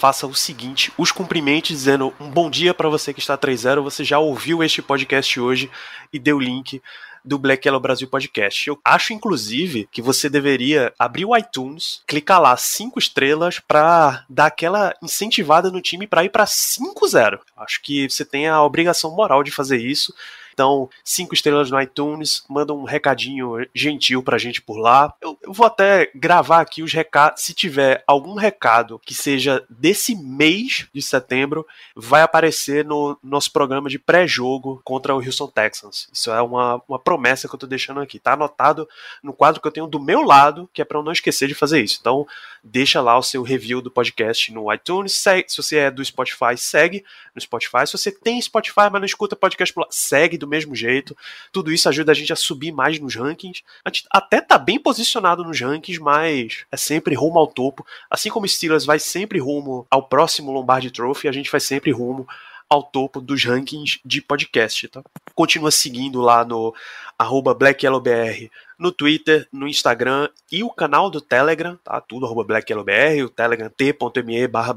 [0.00, 3.82] faça o seguinte: os cumprimentos dizendo um bom dia para você que está 3-0.
[3.82, 5.70] Você já ouviu este podcast hoje
[6.12, 6.80] e deu link
[7.24, 8.68] do Black Yellow Brasil Podcast.
[8.68, 14.46] Eu acho, inclusive, que você deveria abrir o iTunes, clicar lá cinco estrelas para dar
[14.46, 17.38] aquela incentivada no time para ir para 5-0.
[17.56, 20.14] Acho que você tem a obrigação moral de fazer isso.
[20.60, 25.14] Então, cinco estrelas no iTunes, manda um recadinho gentil pra gente por lá.
[25.18, 27.42] Eu, eu vou até gravar aqui os recados.
[27.42, 33.88] Se tiver algum recado que seja desse mês de setembro, vai aparecer no nosso programa
[33.88, 36.10] de pré-jogo contra o Houston Texans.
[36.12, 38.18] Isso é uma, uma promessa que eu tô deixando aqui.
[38.18, 38.86] Tá anotado
[39.22, 41.54] no quadro que eu tenho do meu lado, que é para eu não esquecer de
[41.54, 41.96] fazer isso.
[42.02, 42.26] Então,
[42.62, 45.14] deixa lá o seu review do podcast no iTunes.
[45.14, 47.02] Segue, se você é do Spotify, segue
[47.34, 47.86] no Spotify.
[47.86, 51.16] Se você tem Spotify, mas não escuta podcast por lá, segue do mesmo jeito.
[51.52, 53.62] Tudo isso ajuda a gente a subir mais nos rankings.
[53.84, 57.86] A gente até tá bem posicionado nos rankings, mas é sempre rumo ao topo.
[58.10, 61.90] Assim como o Steelers vai sempre rumo ao próximo Lombardi Trophy, a gente vai sempre
[61.90, 62.26] rumo
[62.68, 65.02] ao topo dos rankings de podcast, tá?
[65.34, 66.72] Continua seguindo lá no
[67.18, 68.48] arroba BlackYellowBR
[68.80, 72.00] no Twitter, no Instagram e o canal do Telegram, tá?
[72.00, 74.74] Tudo arroba BlackYellowBR, o Telegram t.me barra.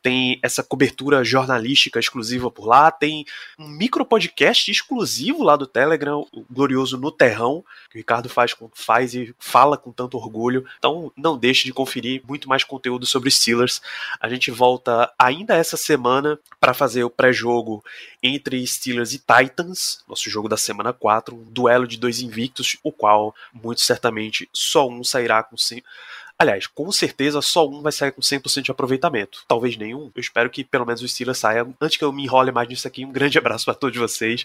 [0.00, 3.24] Tem essa cobertura jornalística exclusiva por lá, tem
[3.58, 8.54] um micro podcast exclusivo lá do Telegram, o glorioso No Terrão, que o Ricardo faz,
[8.72, 10.64] faz e fala com tanto orgulho.
[10.78, 13.82] Então não deixe de conferir muito mais conteúdo sobre Steelers.
[14.20, 17.82] A gente volta ainda essa semana para fazer o pré-jogo
[18.26, 22.90] entre Steelers e Titans, nosso jogo da semana 4, um duelo de dois invictos, o
[22.90, 25.56] qual muito certamente só um sairá com.
[26.38, 29.44] Aliás, com certeza só um vai sair com 100% de aproveitamento.
[29.48, 30.10] Talvez nenhum.
[30.14, 31.66] Eu espero que pelo menos o Steelers saia.
[31.80, 34.44] Antes que eu me enrole mais nisso aqui, um grande abraço para todos vocês.